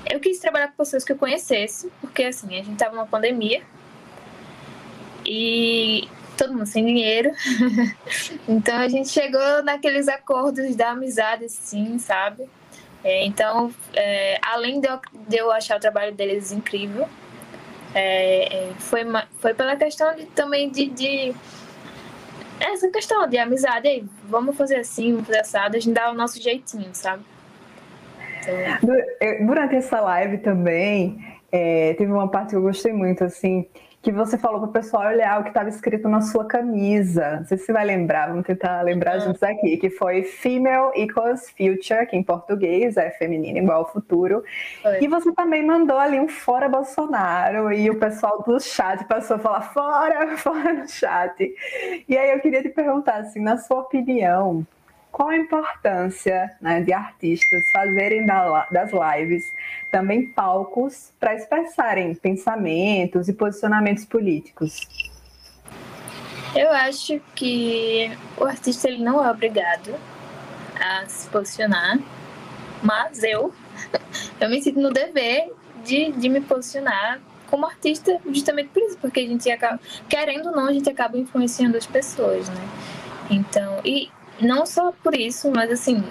eu 0.09 0.19
quis 0.19 0.39
trabalhar 0.39 0.67
com 0.69 0.77
pessoas 0.77 1.03
que 1.03 1.11
eu 1.11 1.17
conhecesse, 1.17 1.91
porque 1.99 2.23
assim, 2.23 2.47
a 2.57 2.63
gente 2.63 2.77
tava 2.77 2.95
numa 2.95 3.05
pandemia 3.05 3.61
e 5.25 6.07
todo 6.37 6.53
mundo 6.53 6.65
sem 6.65 6.85
dinheiro. 6.85 7.31
então 8.47 8.77
a 8.77 8.87
gente 8.87 9.09
chegou 9.09 9.63
naqueles 9.63 10.07
acordos 10.07 10.75
da 10.75 10.91
amizade, 10.91 11.49
sim, 11.49 11.97
sabe? 11.99 12.47
É, 13.03 13.25
então, 13.25 13.73
é, 13.93 14.39
além 14.41 14.79
de 14.79 14.87
eu, 14.87 14.99
de 15.27 15.37
eu, 15.37 15.51
achar 15.51 15.77
o 15.77 15.79
trabalho 15.79 16.13
deles 16.13 16.51
incrível, 16.51 17.07
é, 17.95 18.53
é 18.53 18.73
foi, 18.77 19.03
foi 19.39 19.53
pela 19.53 19.75
questão 19.77 20.13
de, 20.13 20.25
também 20.25 20.69
de, 20.69 20.89
de, 20.89 21.33
Essa 22.59 22.89
questão 22.89 23.25
de 23.27 23.37
amizade, 23.37 23.87
aí, 23.87 24.05
vamos 24.25 24.57
fazer 24.57 24.75
assim, 24.75 25.13
vamos 25.13 25.27
fazer 25.27 25.39
assado, 25.39 25.77
a 25.77 25.79
gente 25.79 25.93
dá 25.93 26.11
o 26.11 26.13
nosso 26.13 26.41
jeitinho, 26.41 26.89
sabe? 26.93 27.23
Então... 28.41 29.47
Durante 29.47 29.75
essa 29.75 29.99
live 30.01 30.39
também, 30.39 31.17
é, 31.51 31.93
teve 31.93 32.11
uma 32.11 32.27
parte 32.29 32.49
que 32.49 32.55
eu 32.57 32.61
gostei 32.61 32.91
muito, 32.91 33.23
assim, 33.23 33.65
que 34.05 34.11
você 34.11 34.37
falou 34.37 34.59
para 34.59 34.69
o 34.69 34.71
pessoal 34.71 35.07
olhar 35.07 35.39
o 35.39 35.43
que 35.43 35.49
estava 35.49 35.67
escrito 35.67 36.07
na 36.07 36.21
sua 36.21 36.45
camisa. 36.45 37.37
Não 37.37 37.45
sei 37.45 37.57
se 37.57 37.65
você 37.65 37.73
vai 37.73 37.83
lembrar, 37.83 38.27
vamos 38.27 38.45
tentar 38.45 38.83
lembrar 38.83 39.17
juntos 39.17 39.41
aqui, 39.41 39.77
que 39.77 39.89
foi 39.89 40.21
Female 40.21 40.91
Equals 40.93 41.49
Future, 41.49 42.05
que 42.07 42.15
em 42.15 42.21
português 42.21 42.97
é 42.97 43.09
feminino 43.09 43.57
igual 43.57 43.79
ao 43.79 43.91
futuro. 43.91 44.43
Foi. 44.83 45.03
E 45.03 45.07
você 45.07 45.33
também 45.33 45.65
mandou 45.65 45.97
ali 45.97 46.19
um 46.19 46.27
fora 46.27 46.69
Bolsonaro, 46.69 47.73
e 47.73 47.89
o 47.89 47.97
pessoal 47.97 48.43
do 48.43 48.59
chat 48.59 49.03
passou 49.05 49.37
a 49.37 49.39
falar 49.39 49.61
fora, 49.73 50.37
fora 50.37 50.71
no 50.71 50.87
chat. 50.87 51.51
E 52.07 52.15
aí 52.15 52.29
eu 52.29 52.39
queria 52.41 52.61
te 52.61 52.69
perguntar, 52.69 53.21
assim, 53.21 53.39
na 53.39 53.57
sua 53.57 53.79
opinião, 53.79 54.63
qual 55.15 55.29
a 55.29 55.37
importância 55.37 56.51
né, 56.59 56.81
de 56.81 56.91
artistas 56.91 57.71
fazerem 57.71 58.25
das 58.25 58.91
lives 58.91 59.49
também 59.89 60.25
palcos 60.25 61.13
para 61.17 61.33
expressarem 61.33 62.13
pensamentos 62.13 63.29
e 63.29 63.33
posicionamentos 63.33 64.03
políticos? 64.03 64.81
Eu 66.53 66.69
acho 66.69 67.21
que 67.33 68.11
o 68.37 68.43
artista 68.43 68.89
ele 68.89 69.01
não 69.01 69.23
é 69.23 69.31
obrigado 69.31 69.95
a 70.77 71.07
se 71.07 71.29
posicionar, 71.29 71.97
mas 72.83 73.23
eu, 73.23 73.53
eu 74.37 74.49
me 74.49 74.61
sinto 74.61 74.81
no 74.81 74.91
dever 74.91 75.49
de, 75.85 76.11
de 76.11 76.27
me 76.27 76.41
posicionar 76.41 77.21
como 77.49 77.65
artista 77.65 78.19
justamente 78.33 78.67
por 78.67 78.83
isso, 78.83 78.97
porque 78.97 79.21
a 79.21 79.27
gente 79.27 79.49
acaba, 79.49 79.79
querendo 80.09 80.47
ou 80.47 80.55
não, 80.57 80.67
a 80.67 80.73
gente 80.73 80.89
acaba 80.89 81.17
influenciando 81.17 81.77
as 81.77 81.85
pessoas, 81.85 82.49
né? 82.49 82.67
Então, 83.29 83.79
e 83.85 84.09
não 84.39 84.65
só 84.65 84.91
por 85.03 85.15
isso, 85.15 85.51
mas 85.51 85.71
assim, 85.71 86.03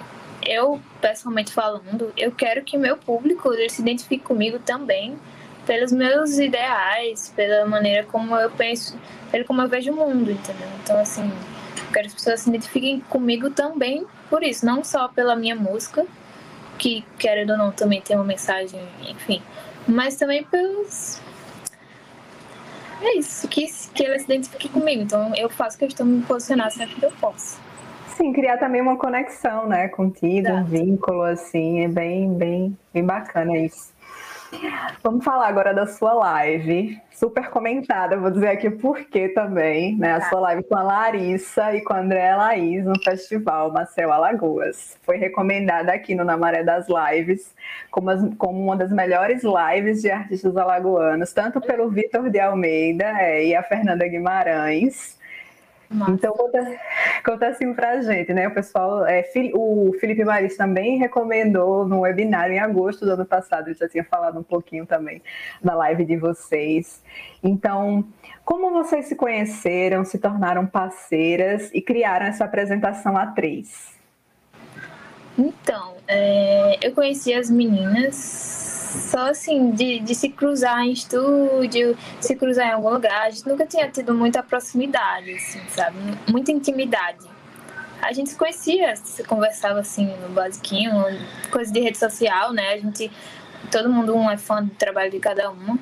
eu, 0.45 0.79
pessoalmente 1.01 1.51
falando, 1.51 2.13
eu 2.17 2.31
quero 2.31 2.63
que 2.63 2.77
meu 2.77 2.97
público 2.97 3.53
ele 3.53 3.69
se 3.69 3.81
identifique 3.81 4.23
comigo 4.23 4.59
também 4.59 5.17
pelos 5.65 5.91
meus 5.91 6.37
ideais, 6.37 7.33
pela 7.35 7.65
maneira 7.65 8.05
como 8.05 8.35
eu 8.35 8.49
penso, 8.51 8.97
pelo 9.31 9.45
como 9.45 9.61
eu 9.61 9.67
vejo 9.67 9.91
o 9.91 9.95
mundo, 9.95 10.31
entendeu? 10.31 10.67
Então, 10.83 10.99
assim, 10.99 11.23
eu 11.23 11.93
quero 11.93 12.07
que 12.07 12.07
as 12.07 12.13
pessoas 12.13 12.41
se 12.41 12.49
identifiquem 12.49 12.99
comigo 12.99 13.49
também 13.49 14.05
por 14.29 14.43
isso, 14.43 14.65
não 14.65 14.83
só 14.83 15.07
pela 15.07 15.35
minha 15.35 15.55
música, 15.55 16.05
que, 16.77 17.03
querendo 17.17 17.51
ou 17.51 17.57
não, 17.57 17.71
também 17.71 18.01
tem 18.01 18.15
uma 18.15 18.25
mensagem, 18.25 18.81
enfim, 19.07 19.41
mas 19.87 20.15
também 20.15 20.43
pelos. 20.43 21.21
É 23.01 23.17
isso, 23.17 23.47
que, 23.47 23.67
que 23.93 24.05
ela 24.05 24.17
se 24.17 24.25
identifique 24.25 24.69
comigo. 24.69 25.01
Então, 25.01 25.33
eu 25.35 25.49
faço 25.49 25.77
questão 25.77 26.05
de 26.05 26.13
me 26.13 26.23
posicionar 26.23 26.71
sempre 26.71 26.95
que 26.95 27.05
eu 27.05 27.11
posso. 27.11 27.59
Sim, 28.15 28.31
criar 28.31 28.57
também 28.57 28.81
uma 28.81 28.97
conexão, 28.97 29.67
né, 29.67 29.89
contigo, 29.89 30.47
Exato. 30.47 30.61
um 30.61 30.63
vínculo, 30.63 31.21
assim, 31.23 31.83
é 31.83 31.87
bem, 31.87 32.33
bem, 32.33 32.77
bem 32.93 33.03
bacana 33.03 33.57
isso. 33.57 33.93
Vamos 35.03 35.23
falar 35.23 35.47
agora 35.47 35.73
da 35.73 35.85
sua 35.85 36.13
live, 36.13 36.97
super 37.11 37.49
comentada, 37.49 38.17
vou 38.17 38.31
dizer 38.31 38.47
aqui 38.47 38.69
por 38.69 39.03
quê 39.05 39.29
também, 39.29 39.97
né? 39.97 40.13
A 40.13 40.21
sua 40.21 40.39
live 40.39 40.63
com 40.63 40.77
a 40.77 40.83
Larissa 40.83 41.75
e 41.75 41.81
com 41.81 41.93
a 41.93 41.99
Andréa 41.99 42.37
Laís 42.37 42.85
no 42.85 42.97
Festival 43.03 43.71
Maceió 43.71 44.11
Alagoas. 44.11 44.97
Foi 45.03 45.17
recomendada 45.17 45.91
aqui 45.91 46.15
no 46.15 46.23
Namaré 46.23 46.63
das 46.63 46.87
Lives 46.87 47.53
como, 47.91 48.09
as, 48.09 48.21
como 48.37 48.63
uma 48.63 48.77
das 48.77 48.91
melhores 48.91 49.41
lives 49.43 50.01
de 50.01 50.11
artistas 50.11 50.55
alagoanos, 50.55 51.33
tanto 51.33 51.59
pelo 51.59 51.89
Vitor 51.89 52.29
de 52.29 52.39
Almeida 52.39 53.05
é, 53.19 53.45
e 53.47 53.55
a 53.55 53.63
Fernanda 53.63 54.07
Guimarães, 54.07 55.17
nossa. 55.89 56.11
Então, 56.11 56.33
conta, 56.33 56.79
conta 57.23 57.47
assim 57.47 57.73
pra 57.73 58.01
gente, 58.01 58.33
né? 58.33 58.47
O 58.47 58.53
pessoal, 58.53 59.05
é, 59.05 59.23
o 59.53 59.93
Felipe 59.99 60.23
Maris 60.23 60.57
também 60.57 60.97
recomendou 60.97 61.87
no 61.87 62.01
webinar 62.01 62.51
em 62.51 62.59
agosto 62.59 63.05
do 63.05 63.11
ano 63.11 63.25
passado, 63.25 63.67
ele 63.67 63.77
já 63.77 63.87
tinha 63.87 64.03
falado 64.03 64.39
um 64.39 64.43
pouquinho 64.43 64.85
também 64.85 65.21
da 65.63 65.75
live 65.75 66.05
de 66.05 66.17
vocês. 66.17 67.03
Então, 67.43 68.05
como 68.43 68.71
vocês 68.71 69.05
se 69.05 69.15
conheceram, 69.15 70.03
se 70.03 70.17
tornaram 70.17 70.65
parceiras 70.65 71.69
e 71.73 71.81
criaram 71.81 72.25
essa 72.25 72.45
apresentação 72.45 73.17
a 73.17 73.27
três? 73.27 73.93
Então, 75.37 75.95
é, 76.07 76.79
eu 76.81 76.93
conheci 76.93 77.33
as 77.33 77.49
meninas 77.49 78.74
só 78.95 79.29
assim, 79.29 79.71
de, 79.71 79.99
de 79.99 80.15
se 80.15 80.29
cruzar 80.29 80.81
em 80.81 80.91
estúdio, 80.91 81.97
se 82.19 82.35
cruzar 82.35 82.67
em 82.67 82.71
algum 82.71 82.89
lugar, 82.89 83.27
a 83.27 83.29
gente 83.29 83.47
nunca 83.47 83.65
tinha 83.65 83.89
tido 83.89 84.13
muita 84.13 84.41
proximidade, 84.41 85.33
assim, 85.33 85.61
sabe? 85.69 85.97
Muita 86.29 86.51
intimidade. 86.51 87.25
A 88.01 88.11
gente 88.13 88.29
se 88.29 88.35
conhecia, 88.35 88.95
se 88.95 89.23
conversava 89.23 89.79
assim 89.79 90.07
no 90.21 90.29
basiquinho, 90.29 90.93
coisa 91.51 91.71
de 91.71 91.79
rede 91.79 91.97
social, 91.97 92.53
né? 92.53 92.73
A 92.73 92.77
gente, 92.77 93.11
todo 93.71 93.89
mundo 93.89 94.15
um 94.15 94.29
é 94.29 94.37
fã 94.37 94.63
do 94.63 94.71
trabalho 94.71 95.11
de 95.11 95.19
cada 95.19 95.49
um. 95.51 95.77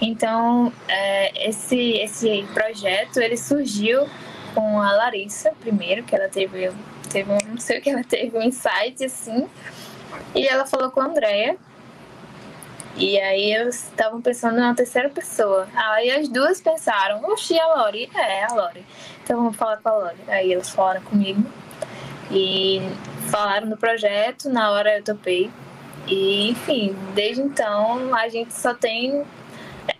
Então, 0.00 0.72
é, 0.88 1.48
esse, 1.48 1.92
esse 1.92 2.46
projeto, 2.52 3.18
ele 3.18 3.36
surgiu 3.36 4.06
com 4.54 4.80
a 4.80 4.92
Larissa 4.92 5.52
primeiro, 5.60 6.02
que 6.02 6.14
ela 6.14 6.28
teve, 6.28 6.70
teve 7.10 7.30
não 7.48 7.58
sei 7.58 7.78
o 7.78 7.82
que 7.82 7.90
ela 7.90 8.04
teve, 8.04 8.36
um 8.36 8.42
insight, 8.42 9.04
assim, 9.04 9.48
e 10.34 10.46
ela 10.46 10.66
falou 10.66 10.90
com 10.90 11.00
a 11.00 11.06
Andrea, 11.06 11.56
e 12.96 13.20
aí 13.20 13.52
eles 13.52 13.84
estavam 13.84 14.22
pensando 14.22 14.56
na 14.56 14.74
terceira 14.74 15.10
pessoa. 15.10 15.68
Aí 15.74 16.10
as 16.10 16.28
duas 16.28 16.60
pensaram, 16.60 17.22
oxi, 17.24 17.58
a 17.58 17.74
Lori. 17.76 18.10
É, 18.14 18.44
a 18.44 18.54
Lori. 18.54 18.84
Então 19.22 19.36
vamos 19.36 19.56
falar 19.56 19.76
com 19.78 19.88
a 19.88 19.92
Lori. 19.92 20.16
Aí 20.28 20.52
eles 20.52 20.70
falaram 20.70 21.02
comigo 21.02 21.42
e 22.30 22.80
falaram 23.30 23.68
do 23.68 23.76
projeto, 23.76 24.48
na 24.48 24.70
hora 24.70 24.96
eu 24.96 25.04
topei. 25.04 25.50
E 26.06 26.50
enfim, 26.50 26.96
desde 27.14 27.42
então 27.42 28.14
a 28.14 28.28
gente 28.28 28.54
só 28.54 28.72
tem. 28.72 29.24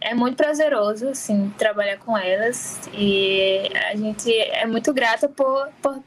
É 0.01 0.15
muito 0.15 0.37
prazeroso, 0.37 1.09
assim, 1.09 1.53
trabalhar 1.59 1.99
com 1.99 2.17
elas. 2.17 2.89
E 2.95 3.69
a 3.91 3.95
gente 3.95 4.33
é 4.33 4.67
muito 4.67 4.93
grata 4.95 5.29
por, 5.29 5.69
por 5.83 6.01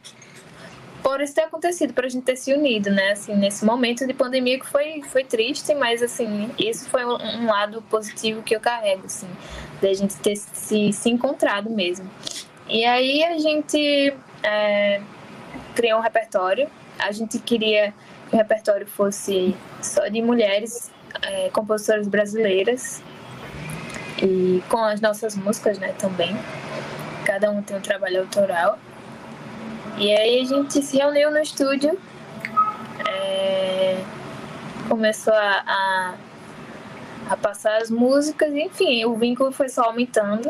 por 1.04 1.22
isso 1.22 1.34
ter 1.34 1.44
acontecido, 1.44 1.94
para 1.94 2.06
a 2.06 2.10
gente 2.10 2.24
ter 2.24 2.36
se 2.36 2.54
unido, 2.54 2.90
né? 2.90 3.12
Assim, 3.12 3.36
nesse 3.36 3.66
momento 3.66 4.06
de 4.06 4.14
pandemia 4.14 4.60
que 4.60 4.68
foi, 4.68 5.02
foi 5.04 5.24
triste, 5.24 5.74
mas 5.74 6.02
assim, 6.02 6.50
isso 6.58 6.90
foi 6.90 7.06
um, 7.06 7.16
um 7.16 7.46
lado 7.46 7.82
positivo 7.84 8.42
que 8.42 8.56
eu 8.56 8.60
carrego, 8.60 9.06
assim, 9.06 9.30
da 9.82 9.94
gente 9.94 10.16
ter 10.18 10.36
se, 10.36 10.92
se 10.92 11.10
encontrado 11.10 11.70
mesmo. 11.70 12.10
E 12.68 12.86
aí 12.86 13.24
a 13.24 13.38
gente 13.38 14.14
é, 14.44 15.02
criou 15.76 16.00
um 16.00 16.02
repertório. 16.02 16.70
A 17.00 17.12
gente 17.12 17.40
queria 17.40 17.94
que 18.30 18.36
o 18.36 18.38
repertório 18.38 18.86
fosse 18.86 19.56
só 19.82 20.08
de 20.08 20.22
mulheres 20.22 20.92
é, 21.22 21.50
compositoras 21.50 22.08
brasileiras 22.08 23.02
e 24.22 24.62
com 24.70 24.84
as 24.84 25.02
nossas 25.02 25.36
músicas, 25.36 25.80
né, 25.80 25.94
também. 25.98 26.36
Cada 27.26 27.50
um 27.50 27.62
tem 27.62 27.78
um 27.78 27.82
trabalho 27.82 28.22
autoral. 28.22 28.78
E 30.00 30.16
aí 30.16 30.40
a 30.40 30.46
gente 30.46 30.82
se 30.82 30.96
reuniu 30.98 31.30
no 31.30 31.40
estúdio, 31.40 32.00
é, 33.06 34.02
começou 34.88 35.34
a, 35.34 35.64
a, 35.68 36.14
a, 37.32 37.36
passar 37.36 37.82
as 37.82 37.92
músicas, 37.92 38.50
enfim, 38.54 39.04
o 39.04 39.16
vínculo 39.16 39.52
foi 39.52 39.68
só 39.68 39.84
aumentando. 39.84 40.50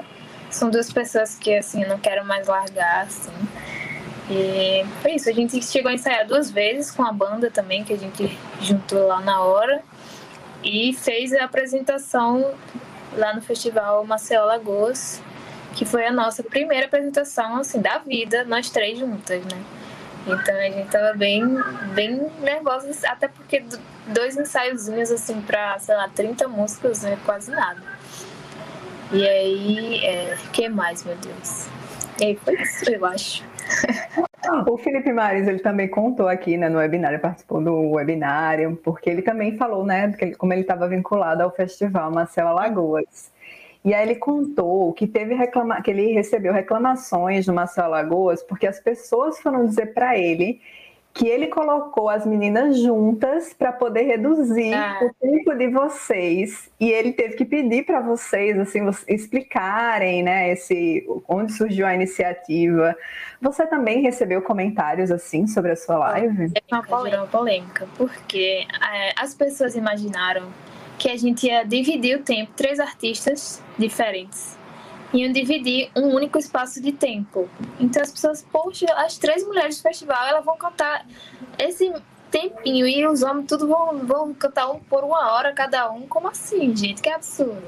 São 0.52 0.70
duas 0.70 0.94
pessoas 0.94 1.34
que 1.34 1.56
assim 1.56 1.84
não 1.86 1.98
quero 1.98 2.24
mais 2.24 2.48
largar, 2.48 3.08
assim. 3.08 3.32
E 4.30 4.86
foi 5.02 5.14
isso, 5.14 5.28
a 5.28 5.34
gente 5.34 5.60
chegou 5.66 5.90
a 5.90 5.96
ensaiar 5.96 6.28
duas 6.28 6.52
vezes 6.52 6.92
com 6.92 7.04
a 7.04 7.12
banda 7.12 7.50
também, 7.50 7.84
que 7.84 7.94
a 7.94 7.98
gente 7.98 8.38
juntou 8.62 9.08
lá 9.08 9.20
na 9.20 9.42
hora. 9.42 9.82
E 10.64 10.94
fez 10.94 11.34
a 11.34 11.46
apresentação 11.46 12.54
lá 13.18 13.34
no 13.34 13.42
Festival 13.42 14.06
Maceió 14.06 14.46
Lagoas, 14.46 15.24
que 15.76 15.86
foi 15.86 16.06
a 16.06 16.12
nossa 16.12 16.44
primeira 16.44 16.86
apresentação 16.86 17.58
assim 17.58 17.82
da 17.82 18.00
vida, 18.00 18.44
nós 18.44 18.70
três 18.70 18.98
juntas, 19.00 19.44
né? 19.46 19.64
Então 20.28 20.56
a 20.56 20.70
gente 20.70 20.90
tava 20.90 21.14
bem, 21.14 21.44
bem 21.94 22.30
nervosa, 22.42 22.92
até 23.08 23.28
porque 23.28 23.64
dois 24.08 24.38
ensaiozinhos 24.38 25.12
assim 25.12 25.42
pra, 25.42 25.80
sei 25.80 25.96
lá, 25.96 26.10
30 26.10 26.48
músicas, 26.48 27.04
né? 27.04 27.18
Quase 27.26 27.52
nada. 27.52 27.82
E 29.12 29.28
aí, 29.28 30.06
é, 30.06 30.38
que 30.54 30.70
mais, 30.70 31.04
meu 31.04 31.16
Deus? 31.16 31.68
E 32.20 32.26
aí 32.26 32.36
foi 32.36 32.62
isso, 32.62 32.92
eu 32.92 33.06
acho. 33.06 33.44
O 34.68 34.78
Felipe 34.78 35.12
Mares, 35.12 35.48
ele 35.48 35.60
também 35.60 35.88
contou 35.88 36.28
aqui 36.28 36.58
né, 36.58 36.70
no 36.70 36.80
webinário, 36.80 37.20
participou 37.20 37.62
do 37.62 37.92
webinário, 37.92 38.80
porque 38.84 39.10
ele 39.10 39.22
também 39.22 39.58
falou, 39.58 39.86
né, 39.86 40.14
como 40.38 40.54
ele 40.54 40.62
estava 40.62 40.88
vinculado 40.88 41.44
ao 41.44 41.52
festival 41.52 42.10
Marcel 42.10 42.48
Alagoas. 42.48 43.32
E 43.84 43.94
aí 43.94 44.04
ele 44.08 44.16
contou 44.16 44.92
que 44.94 45.08
teve 45.08 45.34
reclama 45.34 45.82
que 45.82 45.90
ele 45.90 46.12
recebeu 46.12 46.52
reclamações 46.52 47.46
do 47.46 47.54
Marcel 47.54 47.86
Alagoas, 47.86 48.44
porque 48.44 48.68
as 48.68 48.80
pessoas 48.80 49.40
foram 49.40 49.66
dizer 49.66 49.94
para 49.94 50.18
ele 50.18 50.60
que 51.14 51.28
ele 51.28 51.48
colocou 51.48 52.08
as 52.08 52.26
meninas 52.26 52.80
juntas 52.80 53.54
para 53.54 53.72
poder 53.72 54.04
reduzir 54.04 54.74
ah. 54.74 55.00
o 55.02 55.14
tempo 55.20 55.56
de 55.56 55.68
vocês. 55.68 56.70
E 56.80 56.90
ele 56.92 57.14
teve 57.14 57.36
que 57.36 57.46
pedir 57.46 57.84
para 57.86 58.00
vocês 58.00 58.58
assim 58.58 58.82
explicarem 59.08 60.24
né 60.24 60.52
esse 60.52 61.06
onde 61.28 61.52
surgiu 61.54 61.88
a 61.88 61.96
iniciativa. 61.96 62.96
Você 63.42 63.66
também 63.66 64.02
recebeu 64.02 64.42
comentários 64.42 65.12
assim 65.12 65.48
sobre 65.48 65.72
a 65.72 65.76
sua 65.76 65.98
live? 65.98 66.52
É 66.56 66.76
uma 66.76 66.84
polêmica, 66.84 67.28
polêmica 67.28 67.88
porque 67.98 68.66
é, 68.94 69.14
as 69.18 69.34
pessoas 69.34 69.76
imaginaram 69.76 70.44
que 71.00 71.10
a 71.10 71.18
gente 71.18 71.48
ia 71.48 71.64
dividir 71.64 72.20
o 72.20 72.24
tempo 72.24 72.52
três 72.56 72.80
artistas 72.80 73.64
diferentes 73.78 74.60
iam 75.14 75.32
dividir 75.32 75.90
um 75.96 76.14
único 76.14 76.38
espaço 76.38 76.82
de 76.82 76.92
tempo. 76.92 77.50
Então 77.80 78.02
as 78.02 78.12
pessoas, 78.12 78.46
poxa, 78.52 78.86
as 78.94 79.18
três 79.18 79.44
mulheres 79.44 79.78
do 79.78 79.82
festival, 79.82 80.24
elas 80.28 80.46
vão 80.46 80.58
cantar 80.58 81.06
esse 81.58 81.92
tempinho 82.30 82.88
e 82.88 83.06
os 83.08 83.24
homens 83.24 83.48
tudo 83.48 83.68
vão, 83.68 84.06
vão 84.06 84.34
cantar 84.34 84.70
um 84.70 84.80
por 84.80 85.04
uma 85.04 85.32
hora 85.34 85.52
cada 85.54 85.90
um. 85.92 86.08
Como 86.08 86.28
assim, 86.28 86.76
gente? 86.76 87.02
Que 87.02 87.10
absurdo. 87.10 87.64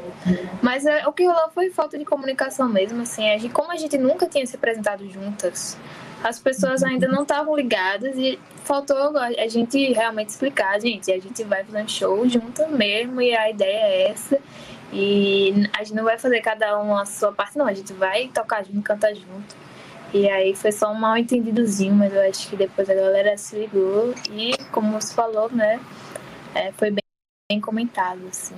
Mas 0.62 0.86
é, 0.86 1.08
o 1.08 1.12
que 1.12 1.26
rolou 1.26 1.50
foi 1.52 1.70
falta 1.72 1.98
de 1.98 2.06
comunicação 2.06 2.70
mesmo, 2.70 3.02
assim. 3.02 3.28
A 3.30 3.38
gente, 3.38 3.52
como 3.52 3.72
a 3.72 3.76
gente 3.76 3.98
nunca 3.98 4.28
tinha 4.28 4.46
se 4.46 4.56
apresentado 4.56 5.08
juntas, 5.10 5.78
as 6.24 6.40
pessoas 6.40 6.84
ainda 6.84 7.08
não 7.08 7.24
estavam 7.24 7.56
ligadas 7.56 8.16
e 8.16 8.40
faltou 8.64 9.18
a 9.18 9.48
gente 9.48 9.92
realmente 9.92 10.30
explicar, 10.30 10.80
gente, 10.80 11.12
a 11.12 11.20
gente 11.20 11.44
vai 11.44 11.64
fazer 11.64 11.84
um 11.84 11.88
show 11.88 12.30
junto 12.30 12.68
mesmo 12.70 13.22
e 13.22 13.36
a 13.36 13.50
ideia 13.50 13.86
é 13.86 14.12
essa. 14.12 14.40
E 14.94 15.54
a 15.74 15.84
gente 15.84 15.96
não 15.96 16.04
vai 16.04 16.18
fazer 16.18 16.42
cada 16.42 16.78
um 16.80 16.96
a 16.96 17.06
sua 17.06 17.32
parte, 17.32 17.58
não. 17.58 17.66
A 17.66 17.74
gente 17.74 17.94
vai 17.94 18.28
tocar 18.28 18.64
junto, 18.64 18.82
cantar 18.82 19.16
junto. 19.16 19.56
E 20.14 20.30
aí 20.30 20.54
foi 20.54 20.72
só 20.74 20.92
um 20.92 20.96
mal 20.96 21.18
entendidozinho, 21.18 21.96
mas 21.96 22.14
eu 22.14 22.22
acho 22.30 22.50
que 22.50 22.58
depois 22.58 22.90
a 22.90 22.94
galera 22.94 23.38
se 23.38 23.56
ligou 23.56 24.14
e, 24.30 24.58
como 24.72 24.92
você 24.92 25.14
falou, 25.14 25.50
né, 25.50 25.80
é, 26.54 26.74
foi 26.74 26.92
bem, 26.92 27.04
bem 27.50 27.62
comentado, 27.62 28.20
assim. 28.28 28.56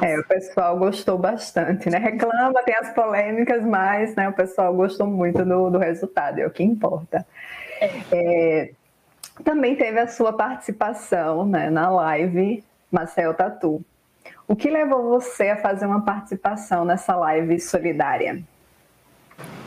É, 0.00 0.18
o 0.18 0.24
pessoal 0.24 0.78
gostou 0.78 1.18
bastante, 1.18 1.90
né? 1.90 1.98
Reclama, 1.98 2.62
tem 2.62 2.76
as 2.76 2.90
polêmicas, 2.94 3.64
mas 3.64 4.14
né, 4.14 4.28
o 4.28 4.32
pessoal 4.32 4.72
gostou 4.72 5.06
muito 5.06 5.44
do, 5.44 5.70
do 5.70 5.78
resultado, 5.78 6.38
é 6.38 6.46
o 6.46 6.50
que 6.50 6.62
importa. 6.62 7.26
É. 7.80 7.90
É, 8.12 8.70
também 9.42 9.74
teve 9.74 9.98
a 9.98 10.06
sua 10.06 10.32
participação 10.32 11.44
né, 11.44 11.70
na 11.70 11.90
live 11.90 12.62
Marcel 12.90 13.34
Tatu. 13.34 13.84
O 14.46 14.54
que 14.54 14.70
levou 14.70 15.08
você 15.08 15.50
a 15.50 15.56
fazer 15.56 15.86
uma 15.86 16.04
participação 16.04 16.84
nessa 16.84 17.16
live 17.16 17.58
solidária? 17.58 18.42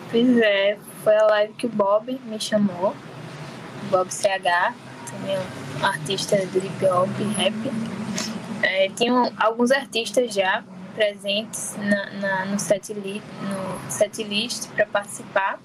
Pois 0.10 0.38
é, 0.38 0.78
foi 1.04 1.16
a 1.18 1.26
live 1.26 1.54
que 1.54 1.66
o 1.66 1.70
Bob 1.70 2.18
me 2.26 2.40
chamou, 2.40 2.96
Bob 3.90 4.10
CH, 4.10 4.74
também 5.12 5.36
é 5.36 5.40
um 5.82 5.86
artista 5.86 6.38
de 6.38 6.60
hip 6.60 6.86
hop 6.86 7.10
rap. 7.36 7.54
É, 8.64 8.90
tinham 8.90 9.32
alguns 9.38 9.72
artistas 9.72 10.34
já 10.34 10.64
presentes 10.96 11.76
na, 11.78 12.10
na 12.14 12.46
no, 12.46 12.60
set 12.60 12.94
li, 12.94 13.22
no 13.42 13.92
set 13.92 14.24
list 14.24 14.68
para 14.70 14.86
participar. 14.86 15.60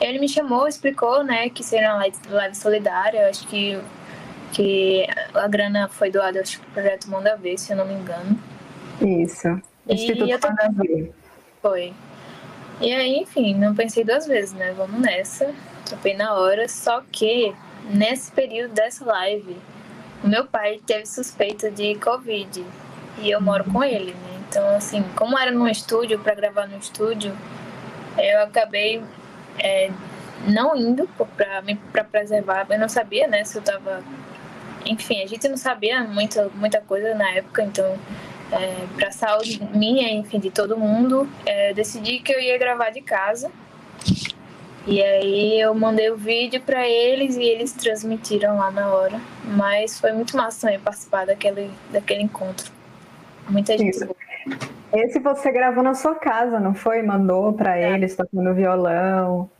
Ele 0.00 0.18
me 0.18 0.28
chamou, 0.28 0.66
explicou 0.66 1.22
né, 1.22 1.48
que 1.48 1.62
seria 1.62 1.94
uma 1.94 2.06
live, 2.30 2.54
solidária. 2.54 3.22
Eu 3.22 3.30
acho 3.30 3.46
que 3.46 3.80
que 4.52 5.06
a 5.34 5.46
grana 5.48 5.88
foi 5.88 6.10
doada 6.10 6.38
ao 6.38 6.72
projeto 6.72 7.10
Manda 7.10 7.36
Ver, 7.36 7.58
se 7.58 7.72
eu 7.72 7.76
não 7.76 7.84
me 7.84 7.94
engano. 7.94 8.38
Isso. 9.00 9.48
Instituto 9.86 10.30
e 10.30 10.38
tô... 10.38 10.48
Foi. 11.60 11.92
E 12.80 12.92
aí, 12.92 13.18
enfim, 13.18 13.54
não 13.54 13.74
pensei 13.74 14.04
duas 14.04 14.26
vezes, 14.26 14.52
né? 14.52 14.72
Vamos 14.76 15.00
nessa. 15.00 15.52
Topei 15.88 16.14
na 16.14 16.34
hora. 16.34 16.68
Só 16.68 17.02
que, 17.12 17.54
nesse 17.90 18.30
período 18.32 18.72
dessa 18.72 19.04
live, 19.04 19.52
o 19.52 19.75
meu 20.22 20.46
pai 20.46 20.80
teve 20.86 21.06
suspeita 21.06 21.70
de 21.70 21.94
Covid. 21.96 22.64
E 23.18 23.30
eu 23.30 23.40
moro 23.40 23.64
com 23.64 23.82
ele, 23.82 24.12
né? 24.12 24.40
Então, 24.48 24.68
assim, 24.76 25.02
como 25.16 25.38
era 25.38 25.50
num 25.50 25.66
estúdio, 25.66 26.18
para 26.18 26.34
gravar 26.34 26.66
no 26.66 26.78
estúdio, 26.78 27.36
eu 28.18 28.42
acabei 28.42 29.02
é, 29.58 29.90
não 30.46 30.76
indo 30.76 31.08
para 31.92 32.04
preservar. 32.04 32.66
Eu 32.68 32.78
não 32.78 32.88
sabia, 32.88 33.26
né, 33.26 33.44
se 33.44 33.56
eu 33.56 33.62
tava 33.62 34.02
enfim, 34.86 35.22
a 35.22 35.26
gente 35.26 35.48
não 35.48 35.56
sabia 35.56 36.02
muita, 36.04 36.48
muita 36.54 36.80
coisa 36.80 37.14
na 37.14 37.28
época, 37.32 37.62
então, 37.62 37.98
é, 38.52 38.86
para 38.96 39.10
saúde 39.10 39.60
minha, 39.72 40.12
enfim, 40.12 40.38
de 40.38 40.50
todo 40.50 40.76
mundo, 40.76 41.28
é, 41.44 41.74
decidi 41.74 42.20
que 42.20 42.32
eu 42.32 42.40
ia 42.40 42.56
gravar 42.56 42.90
de 42.90 43.00
casa. 43.00 43.50
E 44.86 45.02
aí 45.02 45.60
eu 45.60 45.74
mandei 45.74 46.10
o 46.10 46.16
vídeo 46.16 46.60
para 46.60 46.88
eles 46.88 47.36
e 47.36 47.42
eles 47.42 47.72
transmitiram 47.72 48.56
lá 48.56 48.70
na 48.70 48.88
hora. 48.88 49.20
Mas 49.44 49.98
foi 49.98 50.12
muito 50.12 50.36
massa 50.36 50.62
também 50.62 50.78
participar 50.78 51.26
daquele, 51.26 51.70
daquele 51.90 52.22
encontro. 52.22 52.70
Muita 53.48 53.76
gente. 53.76 53.96
Isso. 53.96 54.16
Esse 54.92 55.18
você 55.18 55.50
gravou 55.50 55.82
na 55.82 55.94
sua 55.94 56.14
casa, 56.14 56.60
não 56.60 56.72
foi? 56.72 57.02
Mandou 57.02 57.52
para 57.52 57.76
é. 57.76 57.92
eles 57.92 58.14
tocando 58.14 58.54
violão. 58.54 59.50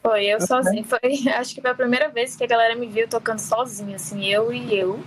Foi, 0.00 0.26
eu 0.26 0.40
sozinha. 0.40 0.84
Foi, 0.84 1.00
acho 1.34 1.56
que 1.56 1.60
foi 1.60 1.70
a 1.70 1.74
primeira 1.74 2.08
vez 2.08 2.36
que 2.36 2.44
a 2.44 2.46
galera 2.46 2.76
me 2.76 2.86
viu 2.86 3.08
tocando 3.08 3.40
sozinha, 3.40 3.96
assim, 3.96 4.26
eu 4.26 4.52
e 4.52 4.78
eu. 4.78 5.00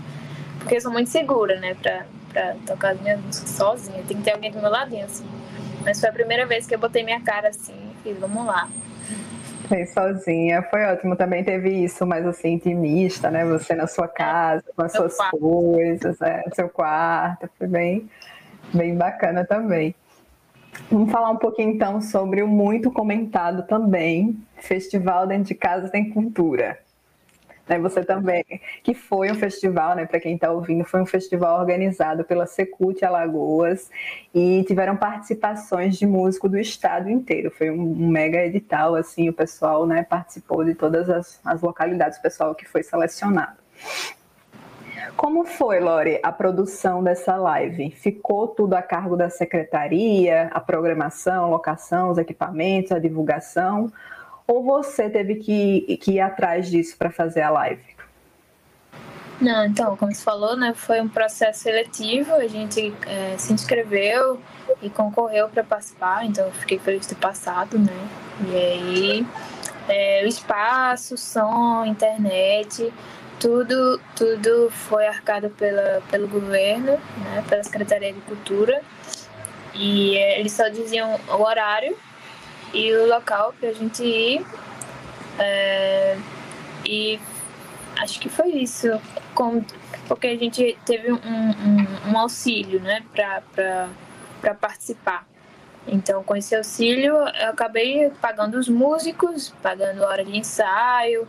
Porque 0.59 0.75
eu 0.75 0.81
sou 0.81 0.91
muito 0.91 1.09
segura, 1.09 1.59
né, 1.59 1.75
pra, 1.81 2.05
pra 2.29 2.55
tocar 2.67 2.91
as 2.91 3.01
minhas 3.01 3.21
músicas 3.21 3.49
sozinha. 3.51 4.03
Tem 4.05 4.17
que 4.17 4.23
ter 4.23 4.31
alguém 4.31 4.51
do 4.51 4.59
meu 4.59 4.69
ladinho, 4.69 5.05
assim. 5.05 5.25
Mas 5.83 5.99
foi 5.99 6.09
a 6.09 6.13
primeira 6.13 6.45
vez 6.45 6.67
que 6.67 6.75
eu 6.75 6.79
botei 6.79 7.03
minha 7.03 7.21
cara 7.21 7.47
assim 7.47 7.73
e 7.73 8.03
fiz, 8.03 8.19
vamos 8.19 8.45
lá. 8.45 8.69
Fez 9.67 9.93
sozinha, 9.93 10.61
foi 10.63 10.83
ótimo. 10.83 11.15
Também 11.15 11.43
teve 11.43 11.69
isso 11.69 12.05
mais 12.05 12.25
assim, 12.25 12.53
intimista, 12.53 13.31
né? 13.31 13.45
Você 13.45 13.73
na 13.73 13.87
sua 13.87 14.07
casa, 14.07 14.63
com 14.75 14.83
as 14.83 14.91
suas 14.91 15.15
quarto. 15.15 15.37
coisas, 15.37 16.19
né? 16.19 16.43
seu 16.53 16.69
quarto. 16.69 17.49
Foi 17.57 17.67
bem, 17.67 18.09
bem 18.73 18.95
bacana 18.95 19.45
também. 19.45 19.95
Vamos 20.89 21.11
falar 21.11 21.29
um 21.29 21.37
pouquinho 21.37 21.71
então 21.71 22.01
sobre 22.01 22.41
o 22.41 22.47
muito 22.47 22.91
comentado 22.91 23.63
também, 23.63 24.37
Festival 24.57 25.27
Dentro 25.27 25.45
de 25.45 25.55
Casa 25.55 25.89
Tem 25.89 26.09
Cultura. 26.09 26.77
Né, 27.67 27.79
você 27.79 28.03
também, 28.03 28.43
que 28.83 28.93
foi 28.93 29.31
um 29.31 29.35
festival, 29.35 29.95
né, 29.95 30.05
para 30.05 30.19
quem 30.19 30.35
está 30.35 30.51
ouvindo, 30.51 30.83
foi 30.83 31.01
um 31.01 31.05
festival 31.05 31.59
organizado 31.59 32.23
pela 32.23 32.45
Secult 32.45 33.03
Alagoas 33.03 33.89
e 34.33 34.63
tiveram 34.67 34.97
participações 34.97 35.97
de 35.97 36.05
músico 36.05 36.49
do 36.49 36.57
estado 36.57 37.09
inteiro. 37.09 37.51
Foi 37.51 37.69
um, 37.69 37.95
mega 37.95 38.43
edital, 38.45 38.95
assim, 38.95 39.29
o 39.29 39.33
pessoal 39.33 39.85
né, 39.85 40.03
participou 40.03 40.65
de 40.65 40.73
todas 40.73 41.09
as, 41.09 41.39
as 41.45 41.61
localidades, 41.61 42.17
o 42.17 42.21
pessoal 42.21 42.55
que 42.55 42.67
foi 42.67 42.83
selecionado. 42.83 43.61
Como 45.15 45.45
foi, 45.45 45.79
Lore, 45.79 46.19
a 46.23 46.31
produção 46.31 47.03
dessa 47.03 47.35
live? 47.35 47.91
Ficou 47.91 48.47
tudo 48.47 48.73
a 48.73 48.81
cargo 48.81 49.15
da 49.15 49.29
secretaria, 49.29 50.49
a 50.53 50.59
programação, 50.59 51.49
locação, 51.49 52.09
os 52.09 52.17
equipamentos, 52.17 52.91
a 52.91 52.99
divulgação? 52.99 53.91
Ou 54.51 54.61
você 54.61 55.09
teve 55.09 55.35
que, 55.35 55.97
que 56.01 56.11
ir 56.11 56.19
atrás 56.19 56.69
disso 56.69 56.97
para 56.97 57.09
fazer 57.09 57.41
a 57.41 57.49
live? 57.49 57.81
Não, 59.39 59.65
então, 59.65 59.95
como 59.95 60.13
você 60.13 60.21
falou, 60.21 60.57
né, 60.57 60.73
foi 60.75 60.99
um 60.99 61.07
processo 61.07 61.61
seletivo, 61.61 62.33
a 62.33 62.45
gente 62.49 62.93
é, 63.07 63.37
se 63.37 63.53
inscreveu 63.53 64.41
e 64.81 64.89
concorreu 64.89 65.47
para 65.47 65.63
participar, 65.63 66.25
então 66.25 66.47
eu 66.47 66.51
fiquei 66.51 66.77
feliz 66.77 67.03
de 67.03 67.15
ter 67.15 67.21
passado, 67.21 67.79
né? 67.79 68.09
E 68.49 68.55
aí, 68.57 69.27
é, 69.87 70.21
o 70.25 70.27
espaço, 70.27 71.17
som, 71.17 71.85
internet, 71.85 72.93
tudo, 73.39 74.01
tudo 74.17 74.69
foi 74.69 75.07
arcado 75.07 75.49
pela, 75.51 76.03
pelo 76.11 76.27
governo, 76.27 76.91
né, 76.91 77.43
pela 77.47 77.63
Secretaria 77.63 78.11
de 78.11 78.19
Cultura, 78.19 78.81
e 79.73 80.17
é, 80.17 80.41
eles 80.41 80.51
só 80.51 80.67
diziam 80.67 81.17
o 81.29 81.41
horário 81.41 81.97
e 82.73 82.93
o 82.93 83.07
local 83.07 83.53
para 83.59 83.69
a 83.69 83.73
gente 83.73 84.03
ir. 84.03 84.45
É, 85.39 86.17
e 86.85 87.19
acho 87.97 88.19
que 88.19 88.29
foi 88.29 88.49
isso, 88.49 88.87
com, 89.33 89.63
porque 90.07 90.27
a 90.27 90.37
gente 90.37 90.77
teve 90.85 91.11
um, 91.11 91.15
um, 91.15 92.11
um 92.11 92.17
auxílio 92.17 92.79
né, 92.79 93.03
para 93.13 94.53
participar. 94.55 95.27
Então, 95.87 96.23
com 96.23 96.35
esse 96.35 96.55
auxílio, 96.55 97.15
eu 97.15 97.49
acabei 97.49 98.11
pagando 98.21 98.57
os 98.57 98.69
músicos, 98.69 99.53
pagando 99.61 100.03
hora 100.03 100.23
de 100.23 100.37
ensaio, 100.37 101.27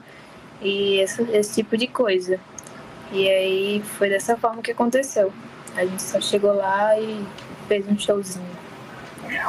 e 0.61 0.98
esse, 1.00 1.22
esse 1.33 1.55
tipo 1.62 1.76
de 1.76 1.87
coisa. 1.87 2.38
E 3.11 3.28
aí 3.28 3.83
foi 3.98 4.09
dessa 4.09 4.37
forma 4.37 4.62
que 4.62 4.70
aconteceu. 4.70 5.33
A 5.74 5.85
gente 5.85 6.02
só 6.02 6.20
chegou 6.20 6.55
lá 6.55 6.98
e 6.98 7.24
fez 7.66 7.87
um 7.88 7.98
showzinho. 7.98 8.51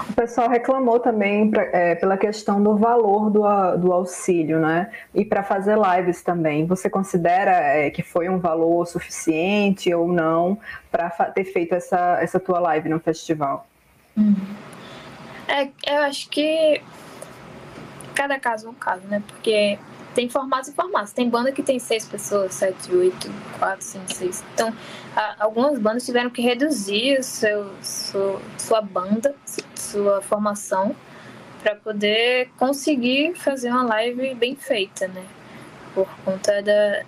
O 0.09 0.13
pessoal 0.13 0.49
reclamou 0.49 0.99
também 0.99 1.49
pra, 1.49 1.63
é, 1.63 1.95
pela 1.95 2.17
questão 2.17 2.61
do 2.61 2.77
valor 2.77 3.29
do, 3.29 3.77
do 3.77 3.91
auxílio, 3.91 4.59
né? 4.59 4.91
E 5.13 5.25
para 5.25 5.43
fazer 5.43 5.77
lives 5.77 6.21
também. 6.21 6.65
Você 6.65 6.89
considera 6.89 7.51
é, 7.51 7.89
que 7.89 8.01
foi 8.01 8.29
um 8.29 8.39
valor 8.39 8.85
suficiente 8.85 9.93
ou 9.93 10.07
não 10.07 10.57
para 10.91 11.09
ter 11.09 11.45
feito 11.45 11.73
essa, 11.73 12.17
essa 12.21 12.39
tua 12.39 12.59
live 12.59 12.89
no 12.89 12.99
festival? 12.99 13.65
Hum. 14.17 14.35
É, 15.47 15.69
eu 15.87 16.03
acho 16.03 16.29
que 16.29 16.81
cada 18.13 18.39
caso 18.39 18.67
é 18.67 18.69
um 18.69 18.73
caso, 18.73 19.05
né? 19.07 19.21
Porque 19.27 19.77
tem 20.13 20.29
formatos 20.29 20.69
e 20.69 20.73
formatos. 20.73 21.13
Tem 21.13 21.29
banda 21.29 21.51
que 21.51 21.63
tem 21.63 21.79
seis 21.79 22.07
pessoas, 22.07 22.53
sete, 22.53 22.93
oito, 22.95 23.31
quatro, 23.59 23.83
cinco, 23.85 24.13
seis. 24.13 24.43
Então, 24.53 24.73
algumas 25.39 25.77
bandas 25.79 26.05
tiveram 26.05 26.29
que 26.29 26.41
reduzir 26.41 27.19
o 27.19 27.23
seu, 27.23 27.71
sua, 27.81 28.41
sua 28.57 28.81
banda, 28.81 29.35
sua 29.75 30.21
formação, 30.21 30.95
para 31.61 31.75
poder 31.75 32.49
conseguir 32.57 33.35
fazer 33.35 33.69
uma 33.69 33.83
live 33.83 34.35
bem 34.35 34.55
feita, 34.55 35.07
né? 35.07 35.23
Por 35.93 36.07
conta 36.25 36.61
da, 36.61 37.03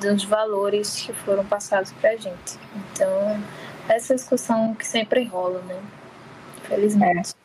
dos 0.00 0.24
valores 0.24 1.02
que 1.02 1.12
foram 1.12 1.44
passados 1.44 1.92
para 1.92 2.10
a 2.10 2.16
gente. 2.16 2.58
Então, 2.74 3.42
essa 3.88 4.14
discussão 4.14 4.74
que 4.74 4.86
sempre 4.86 5.24
rola, 5.24 5.60
né? 5.62 5.80
Felizmente. 6.62 7.37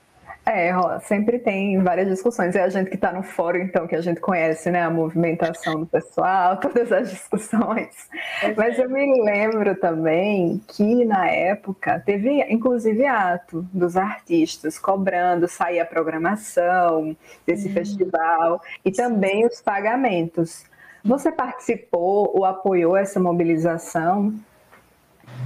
É. 0.45 0.73
Sempre 1.01 1.39
tem 1.39 1.81
várias 1.81 2.07
discussões. 2.07 2.55
É 2.55 2.63
a 2.63 2.69
gente 2.69 2.89
que 2.89 2.95
está 2.95 3.13
no 3.13 3.23
fórum, 3.23 3.59
então, 3.59 3.87
que 3.87 3.95
a 3.95 4.01
gente 4.01 4.19
conhece, 4.19 4.69
né, 4.69 4.83
a 4.83 4.89
movimentação 4.89 5.79
do 5.79 5.85
pessoal, 5.85 6.57
todas 6.61 6.91
as 6.91 7.09
discussões. 7.09 8.09
Mas 8.57 8.77
eu 8.77 8.89
me 8.89 9.23
lembro 9.23 9.75
também 9.75 10.61
que 10.67 11.05
na 11.05 11.29
época 11.29 11.99
teve, 12.05 12.41
inclusive, 12.49 13.05
ato 13.05 13.65
dos 13.73 13.95
artistas 13.95 14.77
cobrando 14.77 15.47
sair 15.47 15.79
a 15.79 15.85
programação 15.85 17.15
desse 17.47 17.67
uhum. 17.67 17.73
festival 17.73 18.61
e 18.83 18.91
também 18.91 19.45
os 19.45 19.61
pagamentos. 19.61 20.65
Você 21.05 21.31
participou 21.31 22.31
ou 22.33 22.45
apoiou 22.45 22.95
essa 22.95 23.19
mobilização? 23.19 24.33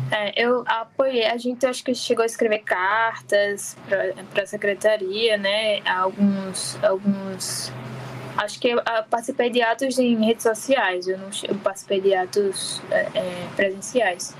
É, 0.09 0.41
eu 0.41 0.63
apoiei, 0.65 1.25
a 1.25 1.37
gente 1.37 1.65
acho 1.65 1.83
que 1.83 1.93
chegou 1.93 2.23
a 2.23 2.25
escrever 2.25 2.59
cartas 2.59 3.75
para 3.87 4.43
a 4.43 4.45
secretaria, 4.45 5.37
né? 5.37 5.81
Alguns, 5.85 6.81
alguns. 6.81 7.71
Acho 8.37 8.59
que 8.59 8.69
eu 8.69 8.81
participei 9.09 9.49
de 9.49 9.61
atos 9.61 9.97
em 9.97 10.23
redes 10.23 10.43
sociais, 10.43 11.07
eu 11.07 11.17
não 11.17 11.29
eu 11.47 11.55
participei 11.55 11.99
de 11.99 12.13
atos 12.13 12.81
é, 12.91 13.07
é, 13.15 13.47
presenciais. 13.55 14.33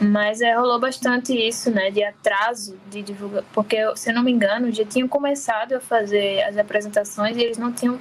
Mas 0.00 0.40
é, 0.40 0.56
rolou 0.56 0.80
bastante 0.80 1.32
isso, 1.32 1.70
né? 1.70 1.90
De 1.90 2.02
atraso 2.02 2.76
de 2.90 3.00
divulgação. 3.02 3.46
Porque, 3.52 3.76
se 3.96 4.10
eu 4.10 4.14
não 4.14 4.24
me 4.24 4.32
engano, 4.32 4.72
já 4.72 4.84
tinham 4.84 5.06
começado 5.06 5.74
a 5.74 5.80
fazer 5.80 6.42
as 6.42 6.56
apresentações 6.56 7.36
e 7.36 7.40
eles 7.40 7.58
não 7.58 7.72
tinham 7.72 7.98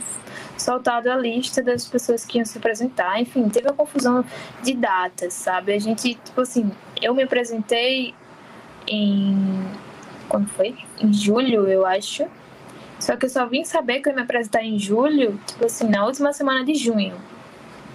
soltado 0.58 1.10
a 1.10 1.16
lista 1.16 1.62
das 1.62 1.88
pessoas 1.88 2.26
que 2.26 2.38
iam 2.38 2.46
se 2.46 2.58
apresentar. 2.58 3.20
Enfim, 3.20 3.50
teve 3.50 3.68
uma 3.68 3.76
confusão 3.76 4.24
de 4.62 4.74
datas, 4.74 5.34
sabe? 5.34 5.74
A 5.74 5.80
gente, 5.80 6.16
tipo 6.16 6.42
assim, 6.42 6.72
eu 7.02 7.14
me 7.14 7.24
apresentei 7.24 8.14
em. 8.88 9.66
Quando 10.30 10.48
foi? 10.50 10.76
Em 11.00 11.14
julho, 11.14 11.68
eu 11.68 11.86
acho. 11.86 12.26
Só 13.00 13.18
que 13.18 13.26
eu 13.26 13.30
só 13.30 13.46
vim 13.46 13.66
saber 13.66 14.00
que 14.00 14.08
eu 14.08 14.12
ia 14.12 14.16
me 14.16 14.24
apresentar 14.24 14.64
em 14.64 14.80
julho, 14.80 15.40
tipo 15.46 15.66
assim, 15.66 15.90
na 15.90 16.06
última 16.06 16.32
semana 16.32 16.64
de 16.64 16.76
junho. 16.76 17.16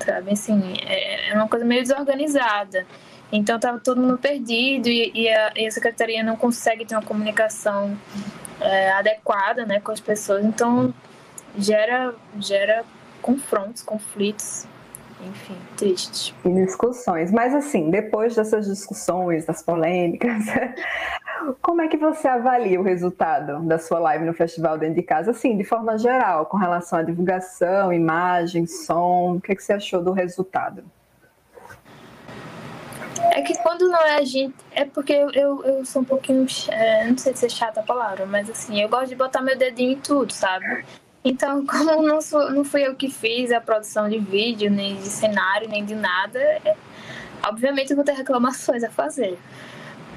Sabe? 0.04 0.32
Assim, 0.32 0.74
é, 0.84 1.30
é 1.30 1.34
uma 1.34 1.48
coisa 1.48 1.64
meio 1.64 1.82
desorganizada. 1.82 2.86
Então 3.30 3.56
estava 3.56 3.78
todo 3.78 4.00
mundo 4.00 4.18
perdido 4.18 4.88
e, 4.88 5.10
e, 5.14 5.28
a, 5.28 5.52
e, 5.56 5.66
a, 5.66 5.70
secretaria 5.70 6.22
não 6.22 6.36
consegue 6.36 6.84
ter 6.86 6.94
uma 6.94 7.02
comunicação 7.02 7.98
é, 8.60 8.90
adequada 8.92 9.66
né, 9.66 9.80
com 9.80 9.92
as 9.92 10.00
pessoas. 10.00 10.44
Então 10.44 10.94
gera, 11.58 12.14
gera 12.38 12.84
confrontos, 13.20 13.82
conflitos, 13.82 14.66
enfim, 15.20 15.56
triste. 15.76 16.34
E 16.44 16.48
discussões. 16.48 17.32
Mas 17.32 17.54
assim, 17.54 17.90
depois 17.90 18.34
dessas 18.36 18.66
discussões, 18.66 19.44
das 19.44 19.62
polêmicas, 19.62 20.44
como 21.60 21.82
é 21.82 21.88
que 21.88 21.96
você 21.96 22.28
avalia 22.28 22.80
o 22.80 22.84
resultado 22.84 23.60
da 23.64 23.78
sua 23.78 23.98
live 23.98 24.24
no 24.24 24.32
Festival 24.32 24.78
Dentro 24.78 24.96
de 24.96 25.02
Casa? 25.02 25.32
Assim, 25.32 25.56
de 25.56 25.64
forma 25.64 25.98
geral, 25.98 26.46
com 26.46 26.56
relação 26.56 26.98
à 26.98 27.02
divulgação, 27.02 27.92
imagem, 27.92 28.66
som, 28.66 29.36
o 29.36 29.40
que, 29.40 29.52
é 29.52 29.54
que 29.56 29.62
você 29.62 29.72
achou 29.72 30.02
do 30.02 30.12
resultado? 30.12 30.84
É 33.32 33.42
que 33.42 33.56
quando 33.58 33.88
não 33.88 34.00
é 34.00 34.16
a 34.16 34.24
gente. 34.24 34.54
É 34.72 34.84
porque 34.84 35.12
eu, 35.12 35.30
eu, 35.32 35.64
eu 35.64 35.84
sou 35.84 36.02
um 36.02 36.04
pouquinho. 36.04 36.46
É, 36.68 37.04
não 37.08 37.18
sei 37.18 37.34
se 37.34 37.46
é 37.46 37.48
chata 37.48 37.80
a 37.80 37.82
palavra, 37.82 38.24
mas 38.24 38.48
assim, 38.48 38.80
eu 38.80 38.88
gosto 38.88 39.08
de 39.08 39.16
botar 39.16 39.42
meu 39.42 39.58
dedinho 39.58 39.92
em 39.92 40.00
tudo, 40.00 40.32
sabe? 40.32 40.84
Então, 41.28 41.64
como 41.66 42.02
não, 42.02 42.20
sou, 42.20 42.50
não 42.50 42.64
fui 42.64 42.86
eu 42.86 42.94
que 42.94 43.10
fiz 43.10 43.52
a 43.52 43.60
produção 43.60 44.08
de 44.08 44.18
vídeo, 44.18 44.70
nem 44.70 44.96
de 44.96 45.08
cenário, 45.08 45.68
nem 45.68 45.84
de 45.84 45.94
nada, 45.94 46.38
é, 46.38 46.74
obviamente 47.46 47.90
eu 47.90 47.96
vou 47.96 48.04
ter 48.04 48.12
reclamações 48.12 48.82
a 48.82 48.90
fazer. 48.90 49.38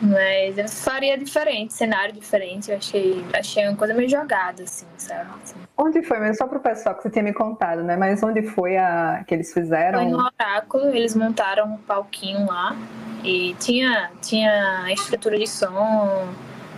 Mas 0.02 0.58
eu 0.58 0.67
faria 0.67 1.15
diferente, 1.15 1.74
cenário 1.74 2.12
diferente. 2.12 2.71
Eu 2.71 2.78
achei, 2.78 3.24
achei 3.34 3.67
uma 3.67 3.78
coisa 3.78 3.93
meio 3.93 4.10
jogada, 4.10 4.63
assim, 4.63 4.88
sabe? 4.97 5.30
Assim. 5.43 5.56
Onde 5.78 6.02
foi 6.02 6.19
mesmo? 6.19 6.38
Só 6.38 6.47
para 6.47 6.58
o 6.58 6.62
pessoal 6.62 6.95
que 6.95 7.04
você 7.04 7.12
tinha 7.12 7.21
me 7.21 7.34
contado, 7.34 7.84
né? 7.84 7.95
Mas 7.95 8.24
onde 8.24 8.41
foi 8.41 8.78
a 8.78 9.24
que 9.28 9.36
eles 9.36 9.54
fizeram? 9.54 10.00
Foi 10.00 10.10
no 10.10 10.17
Oráculo, 10.17 10.88
eles 10.88 11.15
montaram 11.15 11.74
um 11.74 11.78
palquinho 11.78 12.47
lá. 12.47 12.76
E 13.24 13.54
tinha, 13.60 14.10
tinha 14.24 14.91
estrutura 14.91 15.38
de 15.38 15.45
som, 15.45 16.34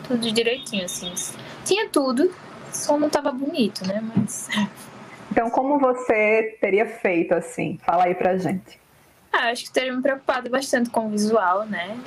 tudo 0.06 0.30
direitinho, 0.30 0.84
assim. 0.84 1.13
Tinha 1.63 1.88
tudo, 1.88 2.30
o 2.73 2.77
som 2.77 2.97
não 2.97 3.09
tava 3.09 3.31
bonito, 3.31 3.86
né? 3.88 4.03
Mas. 4.15 4.49
Então, 5.31 5.49
como 5.49 5.79
você 5.79 6.57
teria 6.59 6.86
feito 6.86 7.33
assim? 7.33 7.79
Fala 7.83 8.05
aí 8.05 8.15
pra 8.15 8.38
gente. 8.38 8.79
Ah, 9.31 9.49
acho 9.49 9.65
que 9.65 9.71
teria 9.71 9.91
me 9.91 10.01
preocupado 10.01 10.49
bastante 10.49 10.89
com 10.89 11.07
o 11.07 11.09
visual, 11.09 11.65
né? 11.65 11.97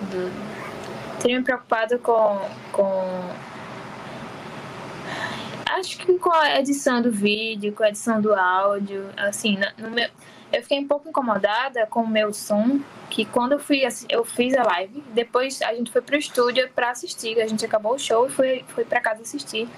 Do... 0.00 1.20
Teria 1.20 1.38
me 1.38 1.44
preocupado 1.44 1.98
com, 1.98 2.40
com. 2.72 3.30
Acho 5.78 5.98
que 5.98 6.18
com 6.18 6.32
a 6.32 6.58
edição 6.58 7.00
do 7.00 7.10
vídeo, 7.10 7.72
com 7.72 7.82
a 7.82 7.88
edição 7.88 8.20
do 8.20 8.34
áudio, 8.34 9.06
assim, 9.16 9.58
no 9.78 9.90
meu 9.90 10.08
eu 10.52 10.62
fiquei 10.62 10.78
um 10.78 10.86
pouco 10.86 11.08
incomodada 11.08 11.86
com 11.86 12.02
o 12.02 12.08
meu 12.08 12.32
som, 12.32 12.80
que 13.10 13.24
quando 13.24 13.52
eu 13.52 13.58
fui 13.58 13.82
eu 14.08 14.24
fiz 14.24 14.54
a 14.54 14.62
live, 14.62 15.02
depois 15.12 15.60
a 15.60 15.74
gente 15.74 15.90
foi 15.90 16.00
pro 16.00 16.16
estúdio 16.16 16.68
para 16.74 16.90
assistir, 16.90 17.40
a 17.40 17.46
gente 17.46 17.64
acabou 17.64 17.94
o 17.94 17.98
show 17.98 18.26
e 18.26 18.30
foi 18.30 18.64
foi 18.68 18.84
para 18.84 19.00
casa 19.00 19.22
assistir 19.22 19.68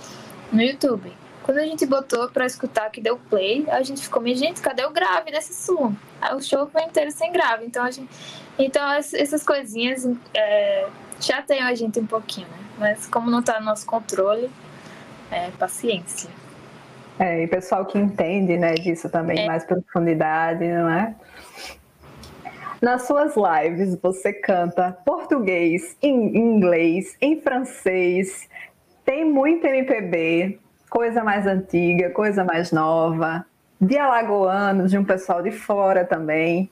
no 0.52 0.62
YouTube. 0.62 1.12
Quando 1.42 1.58
a 1.58 1.64
gente 1.64 1.86
botou 1.86 2.28
para 2.28 2.44
escutar 2.44 2.90
que 2.90 3.00
deu 3.00 3.16
play, 3.16 3.64
a 3.68 3.82
gente 3.82 4.02
ficou, 4.02 4.20
minha 4.20 4.36
gente, 4.36 4.60
cadê 4.60 4.84
o 4.84 4.90
grave 4.90 5.30
desse 5.30 5.54
som? 5.54 5.94
Aí 6.20 6.34
o 6.34 6.42
show 6.42 6.66
foi 6.66 6.82
inteiro 6.82 7.10
sem 7.10 7.32
grave, 7.32 7.64
então 7.64 7.84
a 7.84 7.90
gente, 7.90 8.08
então 8.58 8.86
essas 8.92 9.42
coisinhas 9.42 10.06
é, 10.34 10.86
chateiam 11.18 11.66
a 11.66 11.74
gente 11.74 11.98
um 11.98 12.06
pouquinho, 12.06 12.46
né? 12.48 12.58
Mas 12.78 13.06
como 13.06 13.30
não 13.30 13.42
tá 13.42 13.58
no 13.60 13.66
nosso 13.66 13.86
controle, 13.86 14.50
é, 15.30 15.50
paciência. 15.52 16.28
É, 17.18 17.42
e 17.42 17.46
pessoal 17.48 17.84
que 17.86 17.98
entende 17.98 18.56
né, 18.56 18.74
disso 18.74 19.08
também, 19.08 19.40
é. 19.40 19.46
mais 19.46 19.64
profundidade, 19.64 20.66
não 20.66 20.88
é? 20.88 21.14
Nas 22.80 23.06
suas 23.06 23.34
lives, 23.36 23.96
você 24.00 24.32
canta 24.32 24.96
português, 25.04 25.96
em 26.00 26.36
inglês, 26.36 27.16
em 27.20 27.40
francês, 27.40 28.48
tem 29.08 29.24
muito 29.24 29.66
MPB, 29.66 30.60
coisa 30.90 31.24
mais 31.24 31.46
antiga, 31.46 32.10
coisa 32.10 32.44
mais 32.44 32.70
nova, 32.70 33.42
de 33.80 33.96
alagoanos, 33.96 34.90
de 34.90 34.98
um 34.98 35.04
pessoal 35.04 35.42
de 35.42 35.50
fora 35.50 36.04
também, 36.04 36.70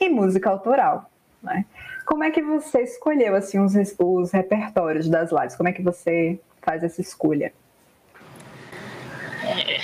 e 0.00 0.08
música 0.08 0.48
autoral. 0.48 1.10
Né? 1.42 1.66
Como 2.06 2.24
é 2.24 2.30
que 2.30 2.40
você 2.40 2.80
escolheu 2.80 3.36
assim 3.36 3.58
os, 3.58 3.74
os 3.98 4.32
repertórios 4.32 5.06
das 5.10 5.30
lives? 5.30 5.54
Como 5.54 5.68
é 5.68 5.72
que 5.72 5.82
você 5.82 6.40
faz 6.62 6.82
essa 6.82 7.02
escolha? 7.02 7.52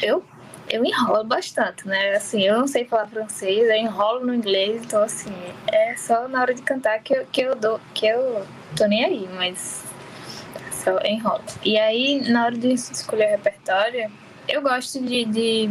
eu, 0.03 0.25
eu 0.71 0.83
enrolo 0.83 1.25
bastante, 1.25 1.87
né? 1.87 2.15
Assim, 2.15 2.41
eu 2.41 2.57
não 2.57 2.67
sei 2.67 2.87
falar 2.87 3.07
francês, 3.07 3.69
eu 3.69 3.77
enrolo 3.77 4.25
no 4.25 4.35
inglês, 4.35 4.83
então 4.83 5.03
assim, 5.03 5.35
é 5.71 5.95
só 5.99 6.27
na 6.27 6.41
hora 6.41 6.55
de 6.55 6.63
cantar 6.63 7.01
que 7.01 7.13
eu, 7.13 7.27
que 7.27 7.43
eu 7.43 7.55
dou, 7.55 7.79
que 7.93 8.07
eu 8.07 8.47
tô 8.75 8.87
nem 8.87 9.05
aí, 9.05 9.29
mas 9.37 9.92
só 10.83 10.99
enrolo. 11.05 11.43
E 11.65 11.79
aí, 11.79 12.29
na 12.31 12.47
hora 12.47 12.57
de 12.57 12.73
escolher 12.73 13.27
o 13.27 13.31
repertório, 13.31 14.11
eu 14.49 14.61
gosto 14.63 15.01
de, 15.01 15.25
de 15.25 15.71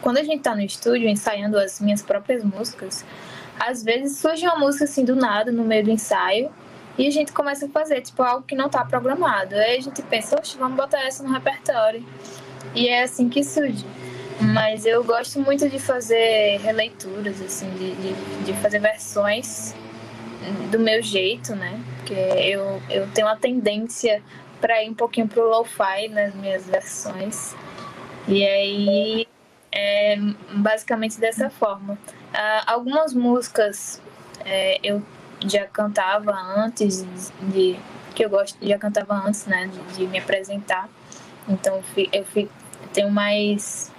quando 0.00 0.18
a 0.18 0.22
gente 0.22 0.40
tá 0.40 0.54
no 0.54 0.62
estúdio 0.62 1.08
ensaiando 1.08 1.58
as 1.58 1.80
minhas 1.80 2.02
próprias 2.02 2.44
músicas, 2.44 3.04
às 3.58 3.82
vezes 3.82 4.18
surge 4.18 4.46
uma 4.46 4.56
música 4.56 4.84
assim 4.84 5.04
do 5.04 5.16
nada, 5.16 5.50
no 5.50 5.64
meio 5.64 5.84
do 5.84 5.90
ensaio, 5.90 6.50
e 6.96 7.06
a 7.06 7.10
gente 7.10 7.32
começa 7.32 7.66
a 7.66 7.68
fazer, 7.68 8.00
tipo, 8.00 8.22
algo 8.22 8.44
que 8.44 8.56
não 8.56 8.68
tá 8.68 8.84
programado. 8.84 9.54
Aí 9.54 9.78
a 9.78 9.80
gente 9.80 10.02
pensa, 10.02 10.36
oxe, 10.36 10.58
vamos 10.58 10.76
botar 10.76 11.00
essa 11.00 11.22
no 11.22 11.32
repertório. 11.32 12.04
E 12.74 12.88
é 12.88 13.04
assim 13.04 13.28
que 13.28 13.44
surge. 13.44 13.86
Mas 14.40 14.84
eu 14.84 15.02
gosto 15.04 15.40
muito 15.40 15.68
de 15.68 15.78
fazer 15.78 16.58
releituras, 16.58 17.40
assim, 17.40 17.70
de, 17.70 17.94
de, 17.94 18.44
de 18.44 18.52
fazer 18.60 18.80
versões 18.80 19.74
do 20.70 20.78
meu 20.78 21.00
jeito, 21.02 21.54
né? 21.54 21.80
Porque 22.08 22.14
eu, 22.14 22.82
eu 22.88 23.06
tenho 23.12 23.26
uma 23.26 23.36
tendência 23.36 24.22
para 24.62 24.82
ir 24.82 24.88
um 24.88 24.94
pouquinho 24.94 25.28
pro 25.28 25.46
lo-fi 25.46 26.08
nas 26.08 26.34
minhas 26.34 26.66
versões. 26.66 27.54
E 28.26 28.46
aí 28.46 29.28
é 29.70 30.16
basicamente 30.54 31.20
dessa 31.20 31.50
forma. 31.50 31.94
Uh, 31.94 32.64
algumas 32.66 33.12
músicas 33.12 34.00
é, 34.46 34.80
eu 34.82 35.02
já 35.46 35.66
cantava 35.66 36.32
antes 36.32 37.04
de 37.42 37.78
que 38.14 38.24
eu 38.24 38.30
gosto 38.30 38.58
já 38.66 38.76
cantava 38.76 39.14
antes 39.14 39.46
né 39.46 39.68
de, 39.68 39.96
de 39.96 40.06
me 40.08 40.18
apresentar 40.18 40.88
então 41.48 41.80
eu 42.12 42.24
fico, 42.24 42.52
tenho 42.92 43.08
mais 43.08 43.92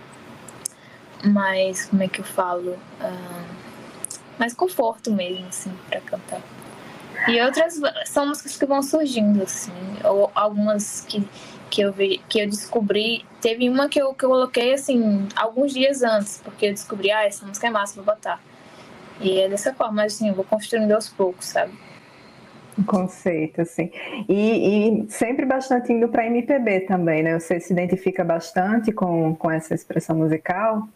mais 1.23 1.85
como 1.85 2.03
é 2.03 2.09
que 2.09 2.19
eu 2.19 2.25
falo 2.25 2.71
uh, 2.71 3.47
mais 4.37 4.53
conforto 4.53 5.11
mesmo 5.11 5.47
assim 5.47 5.71
para 5.89 6.01
cantar 6.01 6.41
e 7.27 7.41
outras 7.41 7.79
são 8.05 8.27
músicas 8.27 8.57
que 8.57 8.65
vão 8.65 8.81
surgindo 8.81 9.43
assim 9.43 9.71
ou 10.03 10.31
algumas 10.33 11.01
que 11.01 11.27
que 11.69 11.81
eu 11.81 11.93
vi, 11.93 12.19
que 12.27 12.39
eu 12.39 12.49
descobri 12.49 13.23
teve 13.41 13.69
uma 13.69 13.87
que 13.87 14.01
eu, 14.01 14.13
que 14.13 14.25
eu 14.25 14.29
coloquei 14.29 14.73
assim 14.73 15.27
alguns 15.35 15.71
dias 15.71 16.01
antes 16.01 16.41
porque 16.43 16.67
eu 16.67 16.71
descobri 16.71 17.11
ah 17.11 17.23
essa 17.25 17.45
música 17.45 17.67
é 17.67 17.69
massa 17.69 17.95
vou 17.95 18.05
botar 18.05 18.41
e 19.21 19.39
é 19.39 19.49
dessa 19.49 19.73
forma, 19.73 20.03
assim, 20.03 20.29
eu 20.29 20.33
vou 20.33 20.45
construindo 20.45 20.91
aos 20.93 21.09
poucos, 21.09 21.47
sabe? 21.47 21.73
Um 22.77 22.83
conceito, 22.83 23.61
assim. 23.61 23.91
E, 24.29 25.03
e 25.03 25.11
sempre 25.11 25.45
bastante 25.45 25.91
indo 25.91 26.07
para 26.07 26.25
MPB 26.25 26.81
também, 26.81 27.23
né? 27.23 27.37
Você 27.37 27.59
se 27.59 27.73
identifica 27.73 28.23
bastante 28.23 28.91
com, 28.91 29.35
com 29.35 29.51
essa 29.51 29.75
expressão 29.75 30.15
musical? 30.15 30.87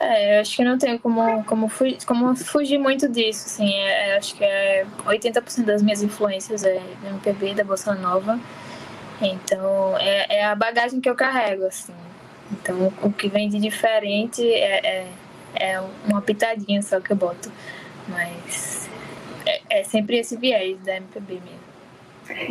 É, 0.00 0.36
eu 0.36 0.40
acho 0.40 0.56
que 0.56 0.64
não 0.64 0.78
tem 0.78 0.96
como, 0.98 1.44
como, 1.44 1.68
fugir, 1.68 1.98
como 2.06 2.34
fugir 2.36 2.78
muito 2.78 3.08
disso, 3.08 3.46
assim. 3.46 3.72
É, 3.72 4.10
é 4.10 4.16
acho 4.16 4.34
que 4.34 4.44
é 4.44 4.86
80% 5.06 5.64
das 5.64 5.82
minhas 5.82 6.02
influências 6.02 6.64
é 6.64 6.80
da 7.02 7.10
MPB, 7.10 7.54
da 7.54 7.64
Bossa 7.64 7.94
Nova. 7.94 8.38
Então, 9.20 9.96
é, 9.98 10.38
é 10.38 10.44
a 10.44 10.54
bagagem 10.54 11.00
que 11.00 11.10
eu 11.10 11.14
carrego, 11.16 11.66
assim. 11.66 11.92
Então, 12.52 12.92
o 13.02 13.12
que 13.12 13.28
vem 13.28 13.48
de 13.48 13.58
diferente 13.58 14.42
é, 14.42 14.86
é 14.86 15.06
é 15.54 15.80
uma 16.06 16.22
pitadinha 16.22 16.82
só 16.82 17.00
que 17.00 17.12
eu 17.12 17.16
boto. 17.16 17.50
Mas 18.08 18.88
é, 19.46 19.80
é 19.80 19.84
sempre 19.84 20.18
esse 20.18 20.36
viés 20.36 20.78
da 20.80 20.96
MPB 20.96 21.34
mesmo. 21.34 21.67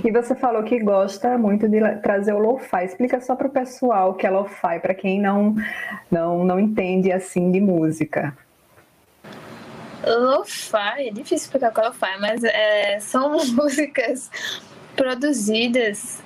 E 0.04 0.12
você 0.12 0.36
falou 0.36 0.64
que 0.64 0.80
gosta 0.80 1.38
muito 1.38 1.68
de 1.68 1.80
trazer 1.98 2.34
o 2.34 2.40
lo-fi. 2.40 2.86
Explica 2.86 3.22
só 3.22 3.36
para 3.36 3.48
o 3.48 3.50
pessoal 3.50 4.12
o 4.12 4.14
que 4.14 4.26
é 4.26 4.30
lo-fi, 4.30 4.80
para 4.80 4.94
quem 4.94 5.20
não, 5.20 5.56
não, 6.10 6.44
não 6.44 6.60
entende 6.60 7.12
assim 7.12 7.52
de 7.52 7.60
música. 7.60 8.36
Lo-fi, 10.06 11.08
é 11.08 11.12
difícil 11.12 11.38
explicar 11.38 11.72
o 11.72 11.74
que 11.74 11.80
é 11.80 11.88
lo-fi, 11.88 12.20
mas 12.20 12.44
é, 12.44 13.00
são 13.00 13.32
músicas 13.54 14.32
produzidas 14.96 16.22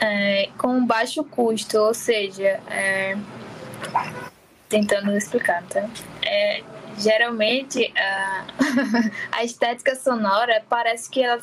é, 0.00 0.48
com 0.56 0.84
baixo 0.84 1.24
custo, 1.24 1.78
ou 1.78 1.94
seja, 1.94 2.60
é, 2.70 3.16
tentando 4.68 5.12
explicar, 5.16 5.62
tá? 5.64 5.88
É, 6.24 6.62
geralmente 6.98 7.92
a, 7.96 8.44
a 9.38 9.44
estética 9.44 9.94
sonora 9.94 10.62
parece 10.68 11.08
que, 11.10 11.22
ela, 11.22 11.40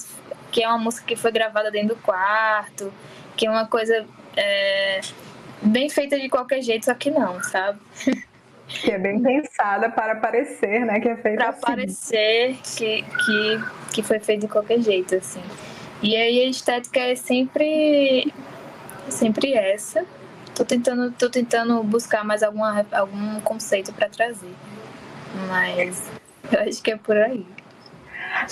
que 0.56 0.64
é 0.64 0.70
uma 0.70 0.78
música 0.78 1.06
que 1.06 1.18
foi 1.18 1.34
gravada 1.34 1.70
dentro 1.70 1.98
do 1.98 2.02
quarto, 2.02 2.90
que 3.36 3.46
é 3.46 3.50
uma 3.50 3.68
coisa 3.68 4.06
é, 4.38 5.02
bem 5.62 5.90
feita 5.90 6.18
de 6.18 6.30
qualquer 6.30 6.62
jeito, 6.62 6.86
só 6.86 6.94
que 6.94 7.12
não, 7.12 7.44
sabe? 7.44 7.78
Que 8.66 8.92
é 8.92 8.98
bem 8.98 9.22
pensada 9.22 9.90
para 9.90 10.16
parecer, 10.16 10.86
né? 10.86 11.02
Que 11.02 11.10
é 11.10 11.18
feita 11.18 11.38
Para 11.44 11.50
assim. 11.50 11.62
parecer 11.62 12.58
que, 12.64 13.02
que, 13.04 13.64
que 13.96 14.02
foi 14.02 14.18
feito 14.22 14.42
de 14.44 14.48
qualquer 14.48 14.80
jeito, 14.80 15.16
assim. 15.16 15.44
E 16.02 16.16
aí 16.16 16.46
a 16.46 16.50
estética 16.50 17.02
é 17.02 17.16
sempre, 17.16 18.34
sempre 19.10 19.56
essa. 19.56 20.06
Tô 20.56 20.64
tentando, 20.64 21.12
tô 21.12 21.30
tentando 21.30 21.84
buscar 21.84 22.24
mais 22.24 22.42
alguma, 22.42 22.86
algum 22.94 23.42
conceito 23.42 23.92
para 23.92 24.08
trazer. 24.08 24.56
Mas 25.50 26.10
eu 26.50 26.62
acho 26.62 26.82
que 26.82 26.92
é 26.92 26.96
por 26.96 27.18
aí. 27.18 27.46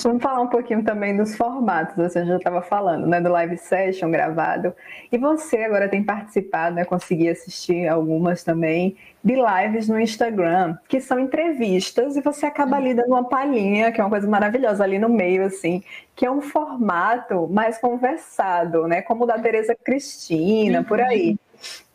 Vamos 0.01 0.23
falar 0.23 0.41
um 0.41 0.47
pouquinho 0.47 0.83
também 0.83 1.15
dos 1.15 1.35
formatos, 1.35 1.95
você 1.95 2.25
já 2.25 2.37
estava 2.37 2.61
falando, 2.61 3.05
né, 3.05 3.19
do 3.19 3.29
live 3.29 3.57
session 3.57 4.09
gravado. 4.09 4.73
E 5.11 5.17
você 5.17 5.57
agora 5.57 5.89
tem 5.89 6.03
participado, 6.03 6.75
né, 6.75 6.85
consegui 6.85 7.29
assistir 7.29 7.87
algumas 7.87 8.43
também, 8.43 8.95
de 9.23 9.35
lives 9.35 9.87
no 9.87 9.99
Instagram, 9.99 10.77
que 10.87 10.99
são 10.99 11.19
entrevistas, 11.19 12.15
e 12.15 12.21
você 12.21 12.45
acaba 12.45 12.77
ali 12.77 12.93
dando 12.93 13.09
uma 13.09 13.23
palhinha, 13.23 13.91
que 13.91 13.99
é 13.99 14.03
uma 14.03 14.09
coisa 14.09 14.27
maravilhosa 14.27 14.83
ali 14.83 14.97
no 14.97 15.09
meio, 15.09 15.45
assim, 15.45 15.83
que 16.15 16.25
é 16.25 16.31
um 16.31 16.41
formato 16.41 17.47
mais 17.47 17.77
conversado, 17.77 18.87
né, 18.87 19.01
como 19.01 19.25
o 19.25 19.27
da 19.27 19.37
Tereza 19.39 19.75
Cristina, 19.75 20.83
por 20.83 20.99
aí. 20.99 21.37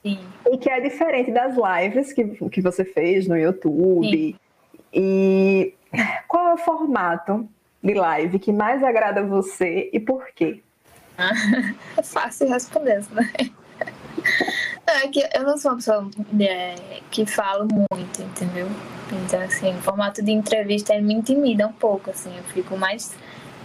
Sim. 0.02 0.18
E 0.50 0.58
que 0.58 0.70
é 0.70 0.80
diferente 0.80 1.30
das 1.30 1.54
lives 1.56 2.12
que, 2.12 2.24
que 2.48 2.60
você 2.60 2.84
fez 2.84 3.26
no 3.26 3.36
YouTube. 3.36 4.08
Sim. 4.10 4.34
E 4.92 5.74
qual 6.26 6.48
é 6.48 6.54
o 6.54 6.58
formato 6.58 7.48
de 7.88 7.94
live 7.94 8.38
que 8.38 8.52
mais 8.52 8.84
agrada 8.84 9.22
você 9.24 9.88
e 9.92 9.98
por 9.98 10.26
quê? 10.34 10.62
é 11.96 12.02
fácil 12.04 12.48
responder 12.48 13.00
isso, 13.00 13.14
né? 13.14 13.30
É 14.86 15.08
que 15.08 15.26
eu 15.34 15.42
não 15.42 15.56
sou 15.58 15.72
uma 15.72 15.76
pessoa 15.78 16.10
é, 16.40 17.00
que 17.10 17.26
falo 17.26 17.66
muito, 17.90 18.22
entendeu? 18.22 18.68
Então, 19.12 19.40
assim, 19.40 19.70
o 19.70 19.82
formato 19.82 20.22
de 20.22 20.30
entrevista 20.30 20.98
me 21.00 21.14
intimida 21.14 21.66
um 21.66 21.72
pouco, 21.72 22.10
assim, 22.10 22.34
eu 22.36 22.44
fico 22.44 22.76
mais. 22.76 23.14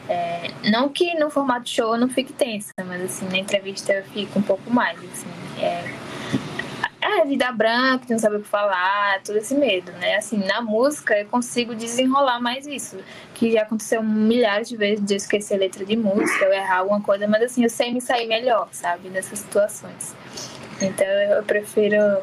É, 0.10 0.52
não 0.70 0.90
que 0.90 1.14
no 1.18 1.30
formato 1.30 1.70
show 1.70 1.94
eu 1.94 2.00
não 2.00 2.10
fique 2.10 2.34
tensa, 2.34 2.74
mas 2.86 3.02
assim, 3.04 3.26
na 3.30 3.38
entrevista 3.38 3.94
eu 3.94 4.04
fico 4.06 4.40
um 4.40 4.42
pouco 4.42 4.70
mais, 4.70 4.98
assim. 5.00 5.28
É, 5.62 5.84
é, 7.22 7.26
vida 7.26 7.52
branca, 7.52 8.06
não 8.10 8.20
sabe 8.20 8.38
o 8.38 8.42
que 8.42 8.48
falar, 8.48 9.22
todo 9.24 9.38
esse 9.38 9.56
medo, 9.56 9.92
né? 9.94 10.16
Assim, 10.16 10.38
na 10.38 10.62
música 10.62 11.18
eu 11.18 11.26
consigo 11.28 11.76
desenrolar 11.76 12.40
mais 12.40 12.68
isso. 12.68 12.98
Que 13.34 13.52
já 13.52 13.64
aconteceu 13.64 14.04
milhares 14.04 14.70
de 14.70 14.78
vezes 14.78 15.06
de 15.06 15.14
eu 15.14 15.18
esquecer 15.18 15.58
letra 15.58 15.86
de 15.86 15.96
música, 15.96 16.46
eu 16.46 16.54
errar 16.54 16.80
alguma 16.80 17.02
coisa, 17.02 17.28
mas 17.28 17.44
assim, 17.44 17.64
eu 17.64 17.70
sei 17.70 17.94
me 17.94 18.02
sair 18.02 18.28
melhor, 18.28 18.68
sabe? 18.72 19.10
Nessas 19.10 19.40
situações. 19.40 20.16
Então 20.82 21.08
eu 21.08 21.44
prefiro 21.44 22.22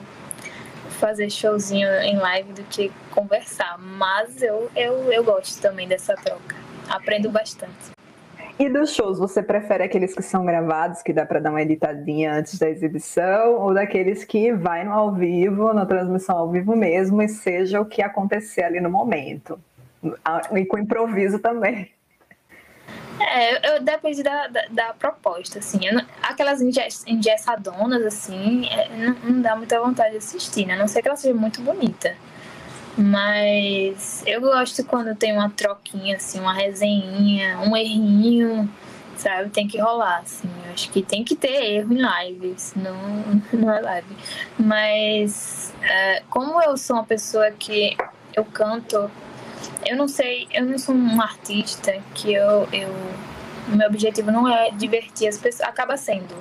fazer 1.01 1.31
showzinho 1.31 1.89
em 2.03 2.17
live 2.17 2.53
do 2.53 2.63
que 2.65 2.93
conversar. 3.11 3.79
Mas 3.79 4.43
eu, 4.43 4.71
eu, 4.77 5.13
eu 5.13 5.25
gosto 5.25 5.61
também 5.61 5.89
dessa 5.89 6.15
troca. 6.15 6.57
Aprendo 6.89 7.31
bastante. 7.31 8.00
E 8.61 8.69
dos 8.69 8.95
shows, 8.95 9.19
você 9.19 9.43
prefere 9.43 9.85
aqueles 9.85 10.15
que 10.15 10.21
são 10.21 10.45
gravados, 10.45 11.01
que 11.01 11.15
dá 11.15 11.25
para 11.25 11.41
dar 11.41 11.49
uma 11.49 11.63
editadinha 11.63 12.35
antes 12.35 12.59
da 12.59 12.69
exibição, 12.69 13.55
ou 13.55 13.73
daqueles 13.73 14.23
que 14.23 14.53
vai 14.53 14.85
no 14.85 14.93
ao 14.93 15.15
vivo, 15.15 15.73
na 15.73 15.87
transmissão 15.87 16.37
ao 16.37 16.51
vivo 16.51 16.77
mesmo, 16.77 17.23
e 17.23 17.29
seja 17.29 17.81
o 17.81 17.87
que 17.87 18.03
acontecer 18.03 18.63
ali 18.65 18.79
no 18.79 18.91
momento? 18.91 19.59
E 20.55 20.67
com 20.67 20.77
improviso 20.77 21.39
também. 21.39 21.91
É, 23.19 23.77
eu, 23.77 23.83
depende 23.83 24.23
da, 24.23 24.49
da, 24.49 24.67
da, 24.71 24.93
proposta, 24.93 25.59
assim. 25.59 25.81
Não, 25.91 26.05
aquelas 26.23 26.61
engessadonas, 26.61 28.05
assim, 28.05 28.67
é, 28.67 28.91
não, 28.95 29.15
não, 29.25 29.41
dá 29.41 29.57
muita 29.57 29.81
vontade 29.81 30.11
de 30.11 30.17
assistir, 30.19 30.67
né? 30.67 30.75
A 30.75 30.77
não 30.77 30.87
ser 30.87 31.01
que 31.01 31.09
ela 31.09 31.17
seja 31.17 31.35
muito 31.35 31.63
bonita. 31.63 32.15
Mas 33.01 34.23
eu 34.27 34.43
gosto 34.43 34.85
quando 34.85 35.17
tem 35.17 35.33
uma 35.33 35.49
troquinha, 35.49 36.17
assim, 36.17 36.39
uma 36.39 36.53
resenhinha, 36.53 37.59
um 37.61 37.75
errinho, 37.75 38.71
sabe? 39.17 39.49
Tem 39.49 39.67
que 39.67 39.81
rolar, 39.81 40.19
assim. 40.19 40.51
Eu 40.67 40.73
acho 40.75 40.91
que 40.91 41.03
tem 41.03 41.25
que 41.25 41.35
ter 41.35 41.77
erro 41.77 41.95
em 41.95 42.03
live, 42.03 42.55
senão 42.59 42.95
não 43.55 43.73
é 43.73 43.81
live. 43.81 44.17
Mas 44.59 45.73
é, 45.83 46.23
como 46.29 46.61
eu 46.63 46.77
sou 46.77 46.97
uma 46.97 47.05
pessoa 47.07 47.51
que 47.53 47.97
eu 48.37 48.45
canto, 48.45 49.11
eu 49.87 49.97
não 49.97 50.07
sei, 50.07 50.47
eu 50.53 50.67
não 50.67 50.77
sou 50.77 50.95
um 50.95 51.23
artista 51.23 51.99
que 52.15 52.35
eu, 52.35 52.69
eu 52.71 52.95
meu 53.69 53.89
objetivo 53.89 54.31
não 54.31 54.47
é 54.47 54.71
divertir 54.73 55.27
as 55.27 55.39
pessoas, 55.39 55.67
acaba 55.67 55.97
sendo. 55.97 56.35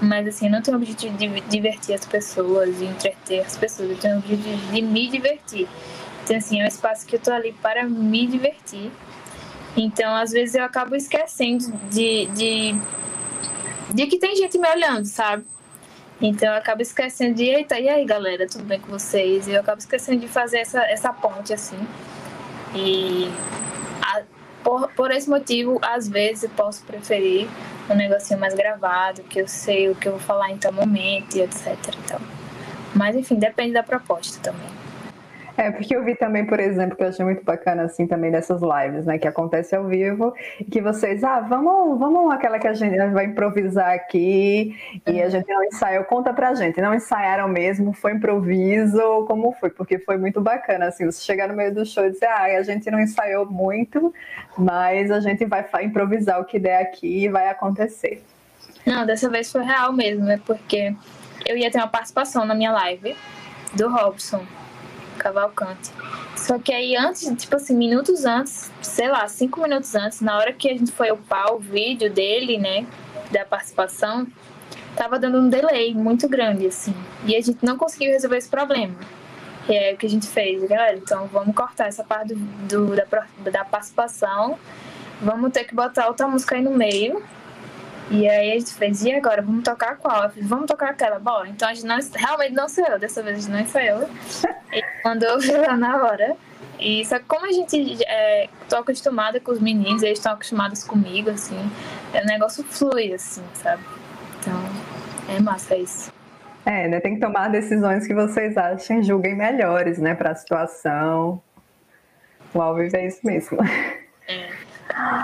Mas 0.00 0.26
assim, 0.26 0.46
eu 0.46 0.52
não 0.52 0.60
tenho 0.60 0.76
o 0.76 0.80
objetivo 0.80 1.16
de 1.16 1.40
divertir 1.42 1.94
as 1.94 2.04
pessoas, 2.04 2.76
de 2.76 2.84
entreter 2.84 3.40
as 3.40 3.56
pessoas, 3.56 3.90
eu 3.90 3.96
tenho 3.96 4.16
o 4.16 4.18
objetivo 4.18 4.72
de 4.72 4.82
me 4.82 5.08
divertir. 5.08 5.68
Então, 6.24 6.36
assim, 6.36 6.60
é 6.60 6.64
um 6.64 6.68
espaço 6.68 7.06
que 7.06 7.16
eu 7.16 7.20
tô 7.20 7.32
ali 7.32 7.52
para 7.52 7.84
me 7.84 8.26
divertir. 8.26 8.90
Então, 9.76 10.14
às 10.14 10.30
vezes 10.30 10.54
eu 10.54 10.64
acabo 10.64 10.94
esquecendo 10.94 11.72
de, 11.90 12.26
de, 12.26 12.74
de 13.94 14.06
que 14.06 14.18
tem 14.18 14.36
gente 14.36 14.58
me 14.58 14.68
olhando, 14.68 15.04
sabe? 15.06 15.44
Então 16.20 16.48
eu 16.48 16.54
acabo 16.54 16.80
esquecendo 16.80 17.34
de, 17.34 17.44
eita, 17.46 17.80
e 17.80 17.88
aí 17.88 18.04
galera, 18.04 18.46
tudo 18.46 18.62
bem 18.62 18.78
com 18.78 18.92
vocês? 18.92 19.48
Eu 19.48 19.58
acabo 19.58 19.78
esquecendo 19.78 20.20
de 20.20 20.28
fazer 20.28 20.58
essa, 20.58 20.80
essa 20.84 21.12
ponte 21.12 21.52
assim. 21.52 21.78
E 22.76 23.28
a, 24.00 24.22
por, 24.62 24.88
por 24.92 25.10
esse 25.10 25.28
motivo, 25.28 25.80
às 25.82 26.08
vezes 26.08 26.44
eu 26.44 26.50
posso 26.50 26.84
preferir 26.84 27.48
um 27.90 27.94
negocinho 27.94 28.38
mais 28.38 28.54
gravado, 28.54 29.24
que 29.24 29.40
eu 29.40 29.48
sei 29.48 29.90
o 29.90 29.96
que 29.96 30.06
eu 30.06 30.12
vou 30.12 30.20
falar 30.20 30.52
em 30.52 30.58
tal 30.58 30.72
momento 30.72 31.36
e 31.36 31.40
etc. 31.40 31.76
Então. 32.04 32.20
Mas 32.94 33.16
enfim, 33.16 33.34
depende 33.34 33.72
da 33.72 33.82
proposta 33.82 34.38
também. 34.40 34.81
É, 35.56 35.70
porque 35.70 35.94
eu 35.94 36.02
vi 36.02 36.14
também, 36.14 36.46
por 36.46 36.58
exemplo, 36.58 36.96
que 36.96 37.02
eu 37.02 37.08
achei 37.08 37.24
muito 37.24 37.44
bacana, 37.44 37.82
assim, 37.82 38.06
também 38.06 38.30
dessas 38.30 38.60
lives, 38.62 39.04
né, 39.04 39.18
que 39.18 39.28
acontece 39.28 39.76
ao 39.76 39.84
vivo, 39.84 40.34
e 40.58 40.64
que 40.64 40.80
vocês, 40.80 41.22
ah, 41.22 41.40
vamos, 41.40 41.98
vamos 41.98 42.32
aquela 42.32 42.58
que 42.58 42.66
a 42.66 42.72
gente 42.72 42.96
vai 43.10 43.26
improvisar 43.26 43.90
aqui, 43.90 44.74
e 45.06 45.22
a 45.22 45.28
gente 45.28 45.46
não 45.52 45.62
ensaiou, 45.64 46.04
conta 46.04 46.32
pra 46.32 46.54
gente, 46.54 46.80
não 46.80 46.94
ensaiaram 46.94 47.48
mesmo, 47.48 47.92
foi 47.92 48.12
improviso, 48.12 49.24
como 49.26 49.52
foi? 49.52 49.70
Porque 49.70 49.98
foi 49.98 50.16
muito 50.16 50.40
bacana, 50.40 50.86
assim, 50.86 51.04
você 51.04 51.22
chegar 51.22 51.48
no 51.48 51.54
meio 51.54 51.74
do 51.74 51.84
show 51.84 52.06
e 52.06 52.10
dizer, 52.10 52.26
ah, 52.26 52.44
a 52.44 52.62
gente 52.62 52.90
não 52.90 52.98
ensaiou 52.98 53.44
muito, 53.44 54.12
mas 54.56 55.10
a 55.10 55.20
gente 55.20 55.44
vai 55.44 55.64
improvisar 55.82 56.40
o 56.40 56.44
que 56.44 56.58
der 56.58 56.80
aqui 56.80 57.24
e 57.24 57.28
vai 57.28 57.48
acontecer. 57.48 58.22
Não, 58.86 59.04
dessa 59.04 59.28
vez 59.28 59.52
foi 59.52 59.62
real 59.62 59.92
mesmo, 59.92 60.28
é 60.30 60.38
porque 60.38 60.94
eu 61.46 61.56
ia 61.56 61.70
ter 61.70 61.78
uma 61.78 61.88
participação 61.88 62.44
na 62.44 62.54
minha 62.54 62.72
live 62.72 63.14
do 63.74 63.88
Robson, 63.88 64.44
Cavalcante. 65.18 65.90
Só 66.36 66.58
que 66.58 66.72
aí 66.72 66.96
antes, 66.96 67.32
tipo 67.40 67.56
assim, 67.56 67.74
minutos 67.74 68.24
antes, 68.24 68.70
sei 68.80 69.08
lá, 69.08 69.26
cinco 69.28 69.60
minutos 69.60 69.94
antes, 69.94 70.20
na 70.20 70.36
hora 70.36 70.52
que 70.52 70.68
a 70.68 70.72
gente 70.72 70.90
foi 70.90 71.10
upar 71.10 71.52
o 71.52 71.58
vídeo 71.58 72.10
dele, 72.10 72.58
né, 72.58 72.86
da 73.30 73.44
participação, 73.44 74.26
tava 74.96 75.18
dando 75.18 75.38
um 75.38 75.48
delay 75.48 75.94
muito 75.94 76.28
grande, 76.28 76.66
assim. 76.66 76.94
E 77.24 77.36
a 77.36 77.40
gente 77.40 77.64
não 77.64 77.76
conseguiu 77.76 78.10
resolver 78.10 78.38
esse 78.38 78.48
problema. 78.48 78.94
E 79.68 79.74
é 79.74 79.92
o 79.94 79.96
que 79.96 80.06
a 80.06 80.10
gente 80.10 80.26
fez, 80.26 80.62
galera. 80.68 80.96
Então 80.96 81.26
vamos 81.28 81.54
cortar 81.54 81.86
essa 81.86 82.02
parte 82.02 82.34
do, 82.34 82.86
do 82.86 82.96
da, 82.96 83.06
da 83.50 83.64
participação. 83.64 84.58
Vamos 85.20 85.52
ter 85.52 85.64
que 85.64 85.74
botar 85.74 86.08
outra 86.08 86.26
música 86.26 86.56
aí 86.56 86.62
no 86.62 86.72
meio 86.72 87.22
e 88.12 88.28
aí 88.28 88.52
a 88.52 88.58
gente 88.58 88.74
fez, 88.74 89.02
e 89.02 89.12
agora? 89.12 89.40
Vamos 89.40 89.64
tocar 89.64 89.96
qual? 89.96 90.24
Eu 90.24 90.30
fiz, 90.30 90.46
vamos 90.46 90.66
tocar 90.66 90.90
aquela, 90.90 91.18
bora. 91.18 91.48
Então 91.48 91.66
a 91.66 91.72
gente 91.72 91.86
não, 91.86 91.98
realmente 92.14 92.52
não 92.52 92.68
sou 92.68 92.84
eu, 92.84 92.98
dessa 92.98 93.22
vez 93.22 93.48
não 93.48 93.66
sou 93.66 93.80
eu. 93.80 94.08
Ele 94.70 94.86
mandou 95.02 95.38
lá 95.66 95.76
na 95.78 95.96
hora. 96.02 96.36
E 96.78 97.04
só 97.06 97.18
que 97.18 97.24
como 97.24 97.46
a 97.46 97.52
gente 97.52 98.04
é, 98.04 98.48
tô 98.68 98.76
acostumada 98.76 99.40
com 99.40 99.52
os 99.52 99.60
meninos, 99.60 100.02
eles 100.02 100.18
estão 100.18 100.32
acostumados 100.32 100.84
comigo, 100.84 101.30
assim, 101.30 101.56
é, 102.12 102.22
o 102.22 102.26
negócio 102.26 102.62
flui, 102.64 103.14
assim, 103.14 103.42
sabe? 103.54 103.82
Então, 104.38 104.60
é 105.34 105.40
massa 105.40 105.76
isso. 105.76 106.12
É, 106.66 106.88
né? 106.88 107.00
Tem 107.00 107.14
que 107.14 107.20
tomar 107.20 107.48
decisões 107.48 108.06
que 108.06 108.14
vocês 108.14 108.56
achem, 108.58 109.02
julguem 109.02 109.34
melhores, 109.34 109.98
né, 109.98 110.14
para 110.14 110.32
a 110.32 110.34
situação. 110.34 111.42
O 112.52 112.74
vivo 112.74 112.96
é 112.96 113.06
isso 113.06 113.20
mesmo. 113.24 113.58
É. 114.28 114.50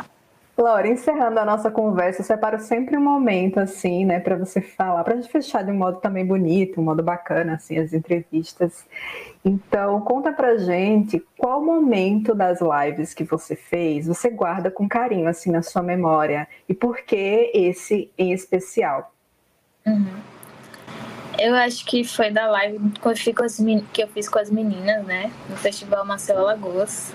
Laura, 0.60 0.88
encerrando 0.88 1.38
a 1.38 1.44
nossa 1.44 1.70
conversa, 1.70 2.20
eu 2.20 2.24
separo 2.24 2.58
sempre 2.58 2.96
um 2.96 3.00
momento, 3.00 3.60
assim, 3.60 4.04
né, 4.04 4.18
para 4.18 4.34
você 4.36 4.60
falar, 4.60 5.04
para 5.04 5.14
a 5.14 5.16
gente 5.16 5.30
fechar 5.30 5.62
de 5.62 5.70
um 5.70 5.76
modo 5.76 6.00
também 6.00 6.26
bonito, 6.26 6.80
um 6.80 6.84
modo 6.84 7.00
bacana, 7.00 7.54
assim, 7.54 7.78
as 7.78 7.92
entrevistas. 7.92 8.84
Então, 9.44 10.00
conta 10.00 10.32
pra 10.32 10.56
gente 10.56 11.24
qual 11.38 11.64
momento 11.64 12.34
das 12.34 12.58
lives 12.60 13.14
que 13.14 13.22
você 13.22 13.54
fez 13.54 14.08
você 14.08 14.28
guarda 14.30 14.68
com 14.68 14.88
carinho, 14.88 15.28
assim, 15.28 15.52
na 15.52 15.62
sua 15.62 15.80
memória 15.80 16.48
e 16.68 16.74
por 16.74 17.02
que 17.02 17.52
esse 17.54 18.10
em 18.18 18.32
especial? 18.32 19.12
Uhum. 19.86 20.06
Eu 21.38 21.54
acho 21.54 21.86
que 21.86 22.02
foi 22.02 22.32
da 22.32 22.50
live 22.50 22.80
que 23.92 24.02
eu 24.02 24.08
fiz 24.08 24.28
com 24.28 24.40
as 24.40 24.50
meninas, 24.50 25.06
né, 25.06 25.30
no 25.48 25.56
Festival 25.56 26.04
Marcelo 26.04 26.40
Alagoas 26.40 27.14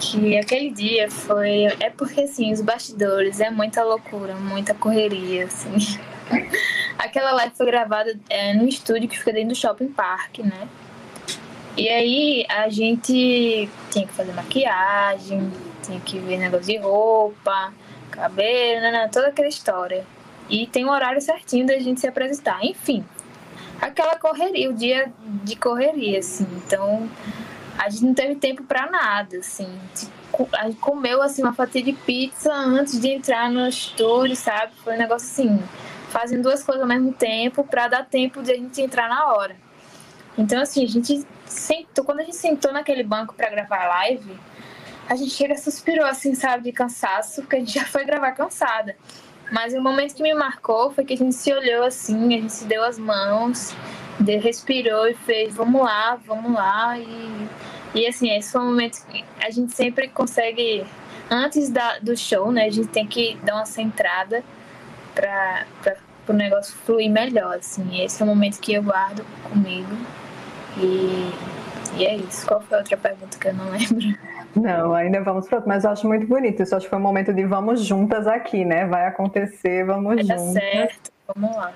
que 0.00 0.38
aquele 0.38 0.70
dia 0.70 1.10
foi. 1.10 1.64
É 1.78 1.90
porque, 1.90 2.22
assim, 2.22 2.52
os 2.52 2.60
bastidores 2.60 3.38
é 3.38 3.50
muita 3.50 3.84
loucura, 3.84 4.34
muita 4.34 4.74
correria, 4.74 5.44
assim. 5.44 5.98
Aquela 6.98 7.32
live 7.32 7.54
foi 7.54 7.66
gravada 7.66 8.18
é, 8.28 8.54
no 8.54 8.66
estúdio 8.66 9.08
que 9.08 9.18
fica 9.18 9.32
dentro 9.32 9.50
do 9.50 9.54
shopping 9.54 9.88
park, 9.88 10.38
né? 10.38 10.68
E 11.76 11.88
aí 11.88 12.46
a 12.48 12.68
gente 12.68 13.68
tinha 13.90 14.06
que 14.06 14.12
fazer 14.12 14.32
maquiagem, 14.32 15.50
tinha 15.82 16.00
que 16.00 16.18
ver 16.18 16.38
negócio 16.38 16.66
de 16.66 16.78
roupa, 16.78 17.72
cabelo, 18.10 18.80
né, 18.80 18.90
né, 18.90 19.08
toda 19.12 19.28
aquela 19.28 19.48
história. 19.48 20.04
E 20.48 20.66
tem 20.66 20.84
um 20.84 20.90
horário 20.90 21.20
certinho 21.20 21.66
da 21.66 21.78
gente 21.78 22.00
se 22.00 22.06
apresentar. 22.06 22.58
Enfim, 22.64 23.04
aquela 23.80 24.16
correria, 24.16 24.68
o 24.68 24.74
dia 24.74 25.12
de 25.44 25.56
correria, 25.56 26.18
assim. 26.18 26.46
Então, 26.66 27.08
a 27.80 27.88
gente 27.88 28.04
não 28.04 28.12
teve 28.12 28.34
tempo 28.34 28.62
para 28.62 28.90
nada, 28.90 29.38
assim. 29.38 29.66
A 30.52 30.66
gente 30.66 30.78
comeu 30.80 31.22
assim 31.22 31.42
uma 31.42 31.54
fatia 31.54 31.82
de 31.82 31.94
pizza 31.94 32.52
antes 32.52 33.00
de 33.00 33.08
entrar 33.08 33.50
no 33.50 33.66
estúdio, 33.66 34.36
sabe? 34.36 34.72
Foi 34.84 34.94
um 34.94 34.98
negócio 34.98 35.26
assim, 35.26 35.62
fazendo 36.10 36.42
duas 36.42 36.62
coisas 36.62 36.82
ao 36.82 36.88
mesmo 36.88 37.10
tempo 37.10 37.64
para 37.64 37.88
dar 37.88 38.04
tempo 38.04 38.42
de 38.42 38.52
a 38.52 38.54
gente 38.54 38.82
entrar 38.82 39.08
na 39.08 39.32
hora. 39.32 39.56
Então 40.36 40.60
assim, 40.60 40.84
a 40.84 40.86
gente 40.86 41.26
sentou, 41.46 42.04
quando 42.04 42.20
a 42.20 42.24
gente 42.24 42.36
sentou 42.36 42.70
naquele 42.70 43.02
banco 43.02 43.34
para 43.34 43.48
gravar 43.48 43.86
a 43.86 43.88
live, 43.88 44.38
a 45.08 45.16
gente 45.16 45.30
chega 45.30 45.56
suspirou 45.56 46.04
assim, 46.04 46.34
sabe, 46.34 46.64
de 46.64 46.72
cansaço, 46.72 47.40
porque 47.40 47.56
a 47.56 47.58
gente 47.60 47.72
já 47.72 47.86
foi 47.86 48.04
gravar 48.04 48.32
cansada. 48.32 48.94
Mas 49.50 49.72
o 49.72 49.80
momento 49.80 50.14
que 50.14 50.22
me 50.22 50.34
marcou 50.34 50.90
foi 50.90 51.02
que 51.02 51.14
a 51.14 51.16
gente 51.16 51.34
se 51.34 51.50
olhou 51.50 51.82
assim, 51.82 52.36
a 52.36 52.40
gente 52.42 52.52
se 52.52 52.66
deu 52.66 52.84
as 52.84 52.98
mãos, 52.98 53.74
respirou 54.24 55.08
e 55.08 55.14
fez, 55.14 55.54
vamos 55.54 55.82
lá, 55.82 56.18
vamos 56.26 56.52
lá 56.52 56.98
e 56.98 57.48
e 57.94 58.06
assim, 58.06 58.30
esse 58.30 58.52
foi 58.52 58.60
um 58.60 58.66
momento 58.66 59.04
que 59.06 59.24
a 59.44 59.50
gente 59.50 59.72
sempre 59.74 60.08
consegue, 60.08 60.84
antes 61.30 61.70
da, 61.70 61.98
do 61.98 62.16
show, 62.16 62.52
né? 62.52 62.66
A 62.66 62.70
gente 62.70 62.88
tem 62.88 63.06
que 63.06 63.36
dar 63.42 63.56
uma 63.56 63.66
centrada 63.66 64.44
para 65.14 65.66
o 66.28 66.32
negócio 66.32 66.76
fluir 66.84 67.10
melhor, 67.10 67.56
assim. 67.56 68.02
Esse 68.02 68.22
é 68.22 68.24
o 68.24 68.28
momento 68.28 68.60
que 68.60 68.74
eu 68.74 68.82
guardo 68.82 69.24
comigo. 69.42 69.92
E, 70.78 71.32
e 71.96 72.06
é 72.06 72.14
isso. 72.16 72.46
Qual 72.46 72.60
foi 72.60 72.76
a 72.76 72.80
outra 72.80 72.96
pergunta 72.96 73.36
que 73.36 73.48
eu 73.48 73.54
não 73.54 73.70
lembro? 73.70 74.18
Não, 74.54 74.94
ainda 74.94 75.22
vamos 75.22 75.48
para 75.48 75.62
mas 75.64 75.84
eu 75.84 75.90
acho 75.90 76.06
muito 76.06 76.26
bonito. 76.26 76.62
Isso 76.62 76.74
acho 76.74 76.86
que 76.86 76.90
foi 76.90 76.98
um 76.98 77.02
momento 77.02 77.32
de 77.32 77.44
vamos 77.44 77.84
juntas 77.84 78.26
aqui, 78.26 78.64
né? 78.64 78.84
Vai 78.86 79.06
acontecer, 79.06 79.84
vamos 79.84 80.14
Vai 80.14 80.24
juntas. 80.24 80.52
certo, 80.52 81.12
vamos 81.34 81.56
lá. 81.56 81.72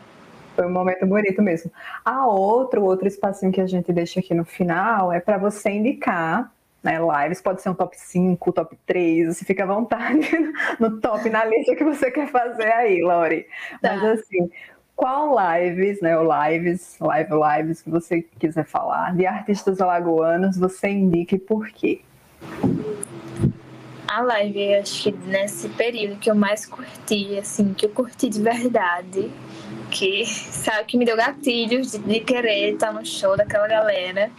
Foi 0.55 0.67
um 0.67 0.71
momento 0.71 1.07
bonito 1.07 1.43
mesmo. 1.43 1.71
A 2.05 2.27
outro, 2.27 2.83
outro 2.85 3.09
espacinho 3.09 3.53
que 3.53 3.61
a 3.61 3.67
gente 3.67 3.93
deixa 3.93 4.21
aqui 4.21 4.35
no 4.35 4.45
final 4.45 5.13
é 5.13 5.21
para 5.21 5.39
você 5.39 5.71
indicar 5.71 6.53
né, 6.83 6.99
lives, 6.99 7.41
pode 7.41 7.63
ser 7.63 7.71
um 7.71 7.75
top 7.75 7.99
5, 7.99 8.53
top 8.53 8.77
3, 8.87 9.35
você 9.35 9.45
fica 9.45 9.65
à 9.65 9.67
vontade 9.67 10.29
no 10.79 11.01
top, 11.01 11.31
na 11.31 11.43
lista 11.47 11.75
que 11.75 11.83
você 11.83 12.11
quer 12.11 12.29
fazer 12.29 12.71
aí, 12.71 13.01
Lori. 13.01 13.47
Tá. 13.81 13.97
Mas 13.97 14.21
assim, 14.21 14.51
qual 14.95 15.35
lives, 15.35 16.03
né, 16.03 16.17
ou 16.19 16.29
lives, 16.45 16.99
live 17.01 17.31
lives 17.33 17.81
que 17.81 17.89
você 17.89 18.21
quiser 18.39 18.67
falar, 18.67 19.17
de 19.17 19.27
artistas 19.27 19.81
alagoanos, 19.81 20.59
você 20.59 20.89
indica 20.89 21.35
e 21.35 21.39
por 21.39 21.67
quê? 21.69 22.03
A 24.07 24.21
live, 24.21 24.75
acho 24.75 25.03
que 25.05 25.13
nesse 25.13 25.69
período 25.71 26.19
que 26.19 26.31
eu 26.31 26.35
mais 26.35 26.67
curti, 26.67 27.39
assim, 27.39 27.73
que 27.73 27.87
eu 27.87 27.91
curti 27.91 28.29
de 28.29 28.41
verdade, 28.41 29.31
que, 29.91 30.27
sabe, 30.27 30.85
que 30.85 30.99
me 30.99 31.05
deu 31.05 31.17
gatilhos 31.17 31.93
de, 31.93 31.99
de 31.99 32.21
querer 32.21 32.75
estar 32.75 32.93
no 32.93 33.05
show 33.05 33.37
daquela 33.37 33.67
galera. 33.67 34.31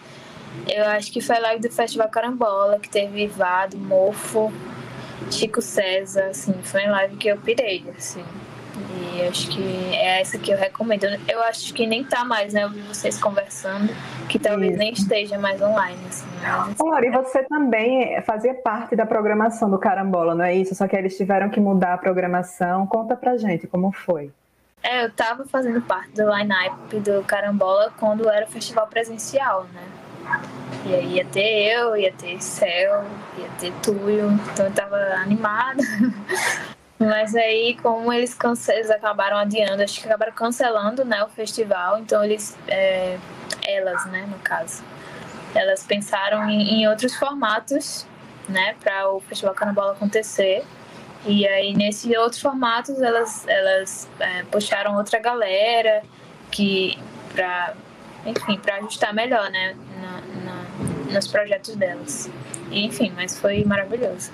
Eu 0.68 0.86
acho 0.86 1.12
que 1.12 1.20
foi 1.20 1.36
a 1.38 1.40
live 1.40 1.62
do 1.62 1.72
Festival 1.72 2.10
Carambola, 2.10 2.80
que 2.80 2.90
teve 2.90 3.28
Vado, 3.28 3.78
Mofo, 3.78 4.54
Chico 5.32 5.62
César, 5.62 6.28
assim, 6.28 6.54
foi 6.64 6.84
uma 6.84 6.92
live 6.92 7.18
que 7.18 7.28
eu 7.28 7.38
pirei, 7.38 7.84
assim. 7.98 8.24
E 8.80 9.22
acho 9.28 9.50
que 9.50 9.64
é 9.94 10.22
essa 10.22 10.38
que 10.38 10.52
eu 10.52 10.58
recomendo. 10.58 11.06
Eu 11.28 11.42
acho 11.44 11.74
que 11.74 11.86
nem 11.86 12.04
tá 12.04 12.24
mais, 12.26 12.54
né? 12.54 12.64
Eu 12.64 12.70
vi 12.70 12.82
vocês 12.82 13.20
conversando, 13.20 13.94
que 14.28 14.38
talvez 14.40 14.72
Isso. 14.72 14.80
nem 14.80 14.94
esteja 14.94 15.38
mais 15.38 15.62
online, 15.62 16.00
assim. 16.08 16.28
Mas... 16.42 16.76
Olha, 16.80 17.08
e 17.08 17.12
você 17.12 17.44
também 17.44 18.22
fazia 18.24 18.54
parte 18.54 18.96
da 18.96 19.06
programação 19.06 19.70
do 19.70 19.78
Carambola, 19.78 20.36
não 20.36 20.46
é 20.46 20.54
isso? 20.54 20.76
Só 20.76 20.88
que 20.88 20.96
eles 20.96 21.16
tiveram 21.18 21.50
que 21.50 21.60
mudar 21.60 21.94
a 21.94 21.98
programação. 21.98 22.86
Conta 22.88 23.16
pra 23.16 23.38
gente 23.38 23.68
como 23.68 23.92
foi. 23.92 24.32
É, 24.84 25.06
eu 25.06 25.12
tava 25.12 25.46
fazendo 25.46 25.82
parte 25.82 26.12
do 26.12 26.30
line-up 26.30 27.00
do 27.00 27.24
Carambola 27.24 27.92
quando 27.98 28.30
era 28.30 28.46
o 28.46 28.50
festival 28.50 28.88
presencial, 28.88 29.66
né? 29.74 29.84
E 30.86 30.94
aí 30.94 31.14
ia 31.16 31.26
ter 31.26 31.74
eu, 31.74 31.98
ia 31.98 32.12
ter 32.12 32.42
Céu, 32.42 33.04
ia 33.38 33.48
ter 33.60 33.74
Tuyo, 33.82 34.32
então 34.52 34.66
eu 34.68 34.72
tava 34.72 34.96
animada. 35.16 35.82
Mas 36.98 37.36
aí, 37.36 37.78
como 37.82 38.12
eles, 38.12 38.38
eles 38.70 38.90
acabaram 38.90 39.38
adiando, 39.38 39.84
acho 39.84 40.00
que 40.00 40.08
acabaram 40.08 40.32
cancelando 40.32 41.04
né, 41.04 41.24
o 41.24 41.28
festival, 41.28 42.00
então 42.00 42.24
eles, 42.24 42.58
é, 42.68 43.18
elas, 43.68 44.06
né, 44.06 44.26
no 44.32 44.40
caso, 44.40 44.82
elas 45.54 45.84
pensaram 45.84 46.50
em, 46.50 46.82
em 46.82 46.88
outros 46.88 47.14
formatos, 47.16 48.08
né, 48.48 48.76
para 48.82 49.10
o 49.10 49.20
Festival 49.20 49.54
Carambola 49.54 49.92
acontecer. 49.92 50.64
E 51.26 51.46
aí, 51.48 51.76
nesses 51.76 52.16
outros 52.18 52.40
formatos, 52.40 53.02
elas, 53.02 53.46
elas 53.48 54.08
é, 54.20 54.44
puxaram 54.44 54.96
outra 54.96 55.20
galera 55.20 56.04
que 56.52 56.98
para 57.34 57.74
enfim, 58.26 58.58
para 58.58 58.78
ajustar 58.78 59.14
melhor, 59.14 59.50
né, 59.52 59.76
na, 60.02 60.22
na, 60.44 61.14
nos 61.14 61.28
projetos 61.28 61.76
delas. 61.76 62.30
E, 62.72 62.86
enfim, 62.86 63.14
mas 63.16 63.40
foi 63.40 63.64
maravilhoso. 63.64 64.32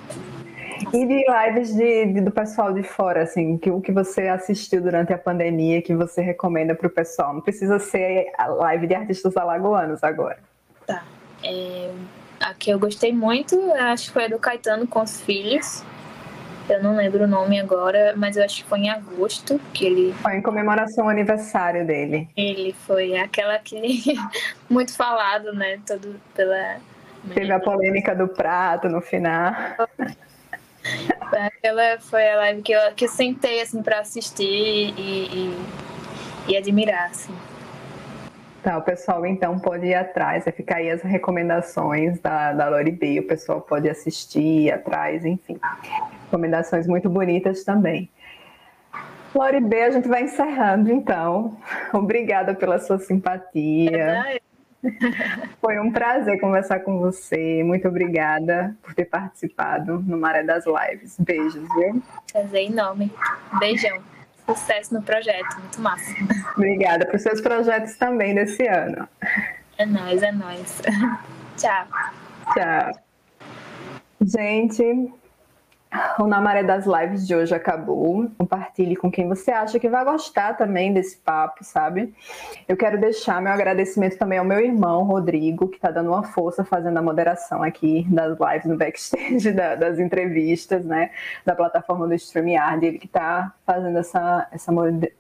E 0.94 1.06
de 1.06 1.26
lives 1.28 1.76
de, 1.76 2.06
de, 2.14 2.22
do 2.22 2.32
pessoal 2.32 2.74
de 2.74 2.84
fora, 2.84 3.24
assim, 3.24 3.58
que, 3.58 3.70
o 3.70 3.82
que 3.82 3.92
você 3.92 4.28
assistiu 4.28 4.82
durante 4.82 5.14
a 5.14 5.18
pandemia 5.18 5.82
que 5.82 5.96
você 5.96 6.22
recomenda 6.22 6.76
para 6.76 6.88
o 6.88 6.90
pessoal? 6.90 7.34
Não 7.34 7.42
precisa 7.42 7.80
ser 7.80 8.32
a 8.38 8.48
live 8.48 8.88
de 8.88 8.96
artistas 8.96 9.38
alagoanos 9.38 10.04
agora. 10.04 10.40
Tá. 10.88 11.04
É, 11.44 11.92
a 12.40 12.54
que 12.54 12.70
eu 12.72 12.80
gostei 12.80 13.14
muito, 13.14 13.56
acho 13.74 14.08
que 14.08 14.14
foi 14.14 14.26
a 14.26 14.28
do 14.28 14.40
Caetano 14.40 14.88
com 14.88 15.02
os 15.02 15.22
filhos. 15.22 15.84
Eu 16.70 16.82
não 16.82 16.96
lembro 16.96 17.26
o 17.26 17.28
nome 17.28 17.60
agora, 17.60 18.14
mas 18.16 18.38
eu 18.38 18.46
acho 18.46 18.64
que 18.64 18.70
foi 18.70 18.80
em 18.80 18.90
agosto 18.90 19.60
que 19.74 19.86
ele. 19.86 20.14
Foi 20.14 20.38
em 20.38 20.42
comemoração 20.42 21.06
ao 21.06 21.10
aniversário 21.10 21.86
dele. 21.86 22.30
Ele 22.38 22.74
foi 22.74 23.18
aquela 23.18 23.58
que 23.60 24.16
muito 24.70 24.96
falado, 24.96 25.54
né? 25.54 25.80
Todo 25.86 26.16
pela. 26.36 26.78
Teve 27.34 27.52
a 27.52 27.60
polêmica 27.60 28.16
do 28.16 28.28
prato 28.28 28.88
no 28.90 29.02
final. 29.02 29.54
Aquela 31.32 32.00
foi 32.00 32.28
a 32.30 32.36
live 32.38 32.62
que 32.62 32.72
eu, 32.72 32.80
que 32.96 33.06
eu 33.06 33.10
sentei 33.10 33.62
assim 33.62 33.82
para 33.82 34.00
assistir 34.00 34.44
e, 34.44 34.92
e, 34.98 35.58
e 36.50 36.58
admirar, 36.58 37.10
assim. 37.10 37.34
Tá, 38.64 38.78
o 38.78 38.82
pessoal 38.82 39.26
então 39.26 39.58
pode 39.58 39.88
ir 39.88 39.96
atrás, 39.96 40.46
vai 40.46 40.54
ficar 40.54 40.76
aí 40.78 40.92
as 40.92 41.02
recomendações 41.02 42.20
da, 42.20 42.54
da 42.54 42.70
Lori 42.70 42.92
B, 42.92 43.20
o 43.20 43.28
pessoal 43.28 43.60
pode 43.60 43.90
assistir, 43.90 44.66
ir 44.66 44.72
atrás, 44.72 45.26
enfim. 45.26 45.60
Recomendações 46.26 46.86
muito 46.86 47.10
bonitas 47.10 47.64
também. 47.64 48.08
Lori 49.34 49.62
B, 49.62 49.82
a 49.82 49.90
gente 49.90 50.08
vai 50.08 50.24
encerrando 50.24 50.92
então. 50.92 51.58
Obrigada 51.92 52.54
pela 52.54 52.78
sua 52.78 53.00
simpatia. 53.00 54.40
Foi 55.60 55.80
um 55.80 55.92
prazer 55.92 56.40
conversar 56.40 56.80
com 56.80 57.00
você. 57.00 57.64
Muito 57.64 57.88
obrigada 57.88 58.76
por 58.82 58.94
ter 58.94 59.06
participado 59.06 60.00
no 60.00 60.18
Maré 60.18 60.44
das 60.44 60.66
Lives. 60.66 61.16
Beijos, 61.20 61.68
viu? 61.76 62.02
Prazer 62.32 62.72
enorme. 62.72 63.12
Beijão. 63.60 64.02
Sucesso 64.46 64.94
no 64.94 65.02
projeto, 65.02 65.56
muito 65.60 65.80
massa. 65.80 66.12
Obrigada 66.58 67.06
por 67.06 67.20
seus 67.20 67.40
projetos 67.40 67.96
também 67.96 68.36
desse 68.36 68.68
ano. 68.68 69.08
É 69.78 69.86
nóis, 69.86 70.22
é 70.22 70.32
nóis. 70.32 70.82
Tchau. 71.58 71.88
Tchau. 72.54 72.92
Gente, 74.22 75.14
o 76.20 76.26
Na 76.26 76.40
Maré 76.40 76.64
das 76.64 76.86
Lives 76.86 77.28
de 77.28 77.36
hoje 77.36 77.54
acabou. 77.54 78.30
Compartilhe 78.38 78.96
com 78.96 79.12
quem 79.12 79.28
você 79.28 79.52
acha 79.52 79.80
que 79.80 79.90
vai 79.90 80.06
gostar 80.06 80.56
também 80.56 80.94
desse 80.94 81.18
papo, 81.18 81.64
sabe? 81.64 82.14
Eu 82.68 82.78
quero 82.78 83.00
deixar 83.00 83.42
meu 83.42 83.52
agradecimento 83.52 84.18
também 84.18 84.40
ao 84.40 84.46
meu 84.46 84.60
irmão, 84.60 85.04
Rodrigo, 85.04 85.68
que 85.68 85.76
está 85.76 85.92
dando 85.92 86.10
uma 86.10 86.24
força 86.24 86.64
fazendo 86.64 86.98
a 86.98 87.02
moderação 87.02 87.62
aqui 87.62 88.06
das 88.10 88.38
lives 88.40 88.66
no 88.66 88.78
backstage, 88.78 89.52
da, 89.54 89.76
das 89.76 90.00
entrevistas, 90.00 90.86
né? 90.86 91.12
Da 91.46 91.56
plataforma 91.56 92.08
do 92.08 92.14
StreamYard. 92.14 92.86
Ele 92.86 92.98
que 92.98 93.08
está 93.08 93.54
fazendo 93.66 93.98
essa, 93.98 94.48
essa, 94.52 94.72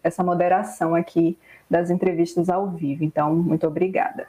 essa 0.01 0.23
moderação 0.23 0.95
aqui 0.95 1.37
das 1.69 1.89
entrevistas 1.89 2.49
ao 2.49 2.67
vivo. 2.67 3.03
Então, 3.03 3.35
muito 3.35 3.67
obrigada. 3.67 4.25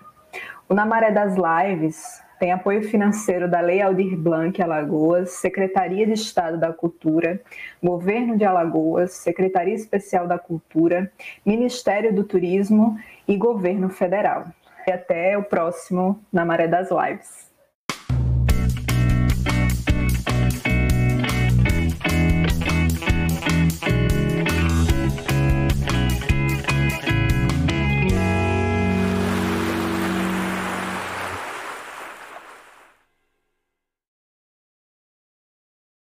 O 0.69 0.75
Na 0.75 0.87
Maré 0.87 1.11
das 1.11 1.35
Lives 1.37 2.23
tem 2.43 2.51
apoio 2.51 2.83
financeiro 2.83 3.49
da 3.49 3.61
Lei 3.61 3.81
Aldir 3.81 4.17
Blanc 4.17 4.61
Alagoas, 4.61 5.31
Secretaria 5.31 6.05
de 6.05 6.15
Estado 6.15 6.59
da 6.59 6.73
Cultura, 6.73 7.41
Governo 7.81 8.37
de 8.37 8.45
Alagoas, 8.45 9.13
Secretaria 9.13 9.75
Especial 9.75 10.27
da 10.27 10.37
Cultura, 10.37 11.09
Ministério 11.47 12.13
do 12.13 12.25
Turismo 12.25 12.99
e 13.29 13.37
Governo 13.37 13.89
Federal. 13.89 14.47
E 14.85 14.91
até 14.91 15.39
o 15.39 15.45
próximo 15.45 16.21
na 16.33 16.45
Maré 16.45 16.67
das 16.67 16.89
Lives. 16.91 17.52